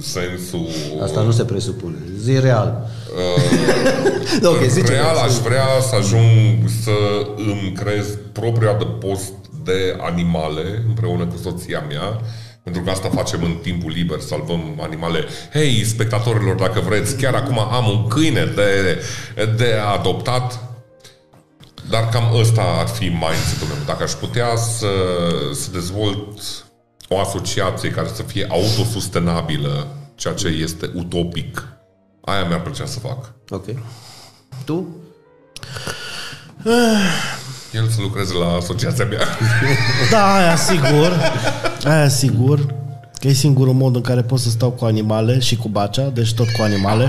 [0.00, 0.68] sensul...
[1.02, 1.96] Asta nu se presupune.
[2.18, 2.90] Zi real.
[4.42, 9.32] da, ok, zice Real aș vrea să ajung să îmi creez propria de post
[9.64, 12.20] de animale împreună cu soția mea
[12.62, 15.24] pentru că asta facem în timpul liber, salvăm animale.
[15.52, 19.02] Hei, spectatorilor, dacă vreți, chiar acum am un câine de,
[19.56, 20.60] de adoptat,
[21.90, 23.84] dar cam ăsta ar fi mindset-ul meu.
[23.86, 24.88] Dacă aș putea să,
[25.52, 26.40] să dezvolt
[27.08, 31.68] o asociație care să fie autosustenabilă, ceea ce este utopic,
[32.20, 33.32] aia mi-ar plăcea să fac.
[33.50, 33.64] Ok.
[34.64, 34.86] Tu?
[37.72, 39.26] El să lucreze la asociația mea.
[40.10, 41.32] Da, aia sigur.
[41.84, 42.74] Aia sigur.
[43.18, 46.34] Că e singurul mod în care pot să stau cu animale și cu bacea, deci
[46.34, 47.08] tot cu animale.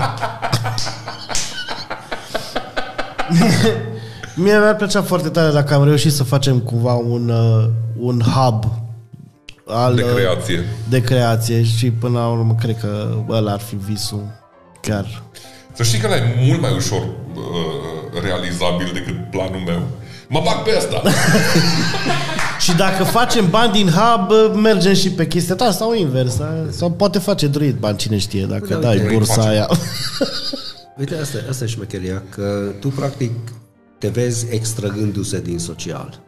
[4.34, 7.68] Mie mi-ar plăcea foarte tare dacă am reușit să facem cumva un, uh,
[7.98, 8.64] un hub
[9.70, 10.64] al, De uh, creație.
[10.88, 14.22] de creație și până la urmă cred că ăla ar fi visul
[14.80, 15.22] chiar.
[15.72, 19.82] Să știi că ăla e mult mai ușor uh, realizabil decât planul meu.
[20.28, 21.02] Mă bag pe asta.
[22.60, 26.38] Și dacă facem bani din hub, uh, mergem și pe chestia ta sau invers.
[26.38, 26.52] da?
[26.70, 29.48] Sau poate face druid bani, cine știe, dacă Da, dai uite, bursa face.
[29.48, 29.68] aia.
[30.98, 33.30] Uite, asta, asta e șmecheria, că tu practic
[33.98, 36.20] te vezi extrăgându-se din social.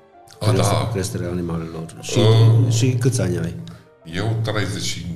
[0.47, 0.73] Curios da.
[0.73, 1.85] cu creșterea animalelor.
[2.01, 2.73] Și, Uh.
[2.73, 3.55] și câți ani ai?
[4.05, 5.07] Eu 30 și,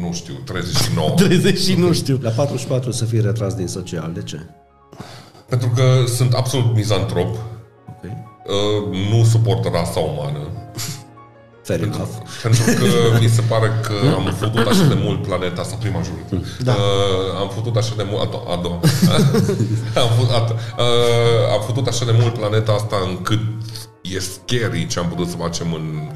[0.00, 1.10] nu știu, 39.
[1.16, 2.18] 30 și nu știu.
[2.22, 4.10] La 44 să fii retras din social.
[4.14, 4.40] De ce?
[5.48, 5.82] Pentru că
[6.16, 7.36] sunt absolut mizantrop.
[7.88, 8.02] Ok.
[8.04, 10.38] Uh, nu suport rasa umană.
[11.62, 12.08] Fair enough.
[12.42, 12.86] Pentru că
[13.22, 16.40] mi se pare că am făcut așa de mult planeta asta, prima jur.
[16.62, 16.72] Da.
[16.72, 18.80] Uh, am făcut așa de mult, a doua, a doua.
[20.02, 20.40] am, făcut, a,
[20.78, 23.40] uh, am făcut așa de mult planeta asta încât
[24.14, 26.10] e scary ce am putut să facem în,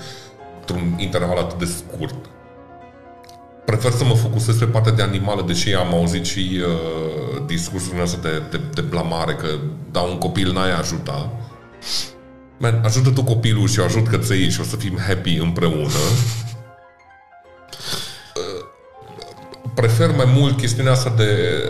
[0.58, 2.14] într-un interval atât de scurt.
[3.64, 8.18] Prefer să mă focusez pe partea de animală, deși am auzit și uh, discursul ăsta
[8.22, 9.46] de, de, de blamare, că
[9.90, 11.32] da, un copil n-ai ajuta.
[12.58, 16.00] Man, ajută tu copilul și eu ajut căței și o să fim happy împreună.
[18.36, 18.64] Uh,
[19.74, 21.62] Prefer mai mult chestiunea asta de,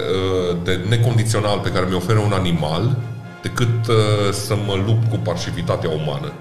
[0.51, 2.97] uh, de necondițional pe care mi oferă un animal
[3.43, 6.33] decât uh, să mă lupt cu parșivitatea umană.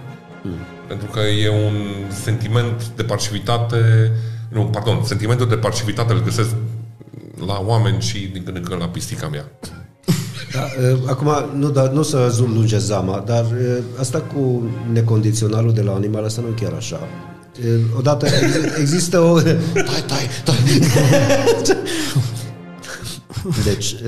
[0.87, 1.75] Pentru că e un
[2.23, 4.11] sentiment de parșivitate,
[4.49, 6.49] nu, pardon, sentimentul de parșivitate îl găsesc
[7.45, 9.45] la oameni și din când în când la pistica mea.
[10.53, 10.61] Da,
[10.91, 15.81] uh, acum, nu, da, nu să zum lunge zama, dar uh, asta cu necondiționalul de
[15.81, 16.99] la animal, asta nu e chiar așa.
[17.65, 19.39] Uh, Odată ex- există o...
[19.41, 20.55] Tai, tai, tai.
[23.63, 23.99] Deci, uh,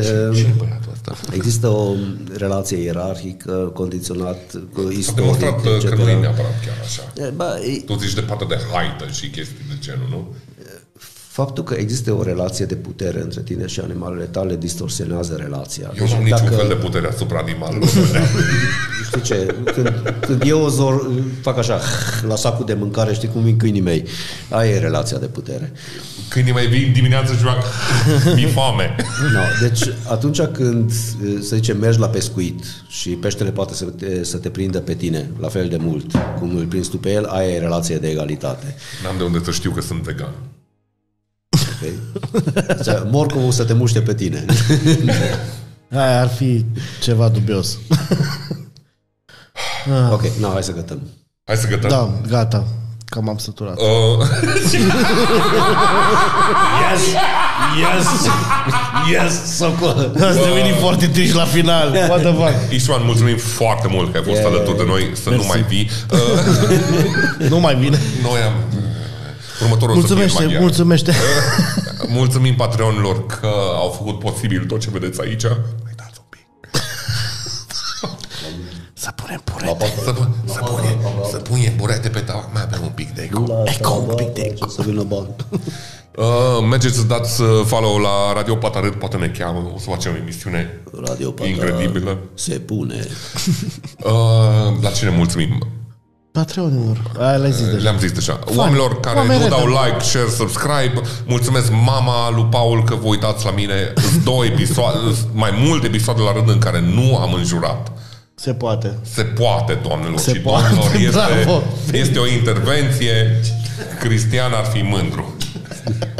[0.57, 1.15] Băiatul ăsta.
[1.33, 1.93] există o
[2.37, 6.21] relație ierarhică, condiționat cu S-a istoric, demonstrat uh, că nu e etc.
[6.21, 7.13] neapărat chiar așa.
[7.15, 10.35] Eh, Ba, e- Tu zici de partea de haită și chestii de genul, nu?
[11.31, 15.93] Faptul că există o relație de putere între tine și animalele tale distorsionează relația.
[15.99, 17.87] Eu nu am niciun fel de putere asupra animalelor.
[19.07, 19.55] Știi ce?
[19.73, 21.79] Când, când eu o zor, fac așa,
[22.27, 24.07] la sacul de mâncare, știi cum vin câinii mei.
[24.49, 25.71] Aia e relația de putere.
[26.29, 27.63] Câinii mai vin dimineața și fac
[28.35, 28.95] mi foame.
[29.33, 30.91] No, deci atunci când,
[31.41, 35.29] să zicem, mergi la pescuit și peștele poate să te, să te prindă pe tine
[35.39, 38.75] la fel de mult cum îl prinzi tu pe el, aia e relație de egalitate.
[39.03, 40.33] N-am de unde să știu că sunt vegan.
[41.81, 41.93] Okay?
[42.67, 44.45] Deci, morcovul să te muște pe tine.
[45.91, 46.65] Aia ar fi
[47.01, 47.77] ceva dubios.
[50.11, 51.01] ok, no, hai să gătăm.
[51.45, 51.89] Hai să gătăm.
[51.89, 52.65] Da, gata.
[53.05, 53.77] Cam am săturat.
[53.79, 53.85] Uh,
[56.81, 57.01] Yes!
[57.81, 58.07] Yes!
[59.11, 59.55] Yes!
[59.57, 60.11] Socol!
[60.21, 61.91] Ați devenit foarte triști la final.
[62.09, 62.71] What the fuck?
[62.73, 64.51] Ișoan, mulțumim foarte mult că ai fost Yeah.
[64.51, 65.47] alături de noi, să nu Mersi.
[65.47, 65.89] mai vii.
[67.41, 67.99] Uh, Nu mai bine.
[68.21, 68.53] noi am...
[69.63, 70.61] Următorul o să fie Mulțumește, maghiar.
[70.61, 71.13] mulțumește.
[72.19, 75.43] Mulțumim patreonilor că au făcut posibil tot ce vedeți aici.
[75.83, 76.45] Mai dați un pic.
[78.93, 79.93] Să punem purete.
[80.03, 80.97] Să, pu- să, pune,
[81.31, 82.49] să pune burete pe tavan.
[82.53, 83.63] Mai avem un pic de eco.
[83.65, 84.67] Eco, un pic de eco.
[84.69, 85.27] Să vină bani.
[86.17, 90.11] Uh, mergeți să dați uh, follow la Radio Patarât, poate ne cheamă, o să facem
[90.11, 92.17] o emisiune Radio Pata incredibilă.
[92.33, 93.07] Se pune.
[94.03, 95.67] Uh, la cine mulțumim?
[96.31, 97.11] Patreonilor.
[97.19, 97.81] Aia le-ai zis deja.
[97.83, 98.39] Le-am zis deja.
[98.55, 99.79] Oamenilor care Oameni nu dau redă.
[99.85, 103.93] like, share, subscribe, mulțumesc mama lui Paul că vă uitați la mine.
[104.11, 104.97] Sunt două episoade,
[105.33, 107.91] mai multe episoade la rând în care nu am înjurat.
[108.35, 108.97] Se poate.
[109.13, 110.95] Se poate, doamnelor Se și poate, domnilor.
[111.07, 111.63] Este, bravo.
[111.91, 113.39] este o intervenție.
[113.99, 115.35] Cristian ar fi mândru.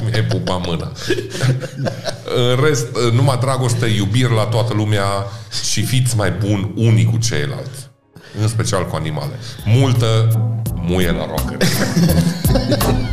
[0.03, 0.91] Mi-ai pupa mâna.
[2.35, 5.03] În rest, numai dragoste, iubire la toată lumea
[5.71, 7.89] și fiți mai buni unii cu ceilalți.
[8.40, 9.32] În special cu animale.
[9.66, 10.28] Multă
[10.76, 11.58] muie la rocă.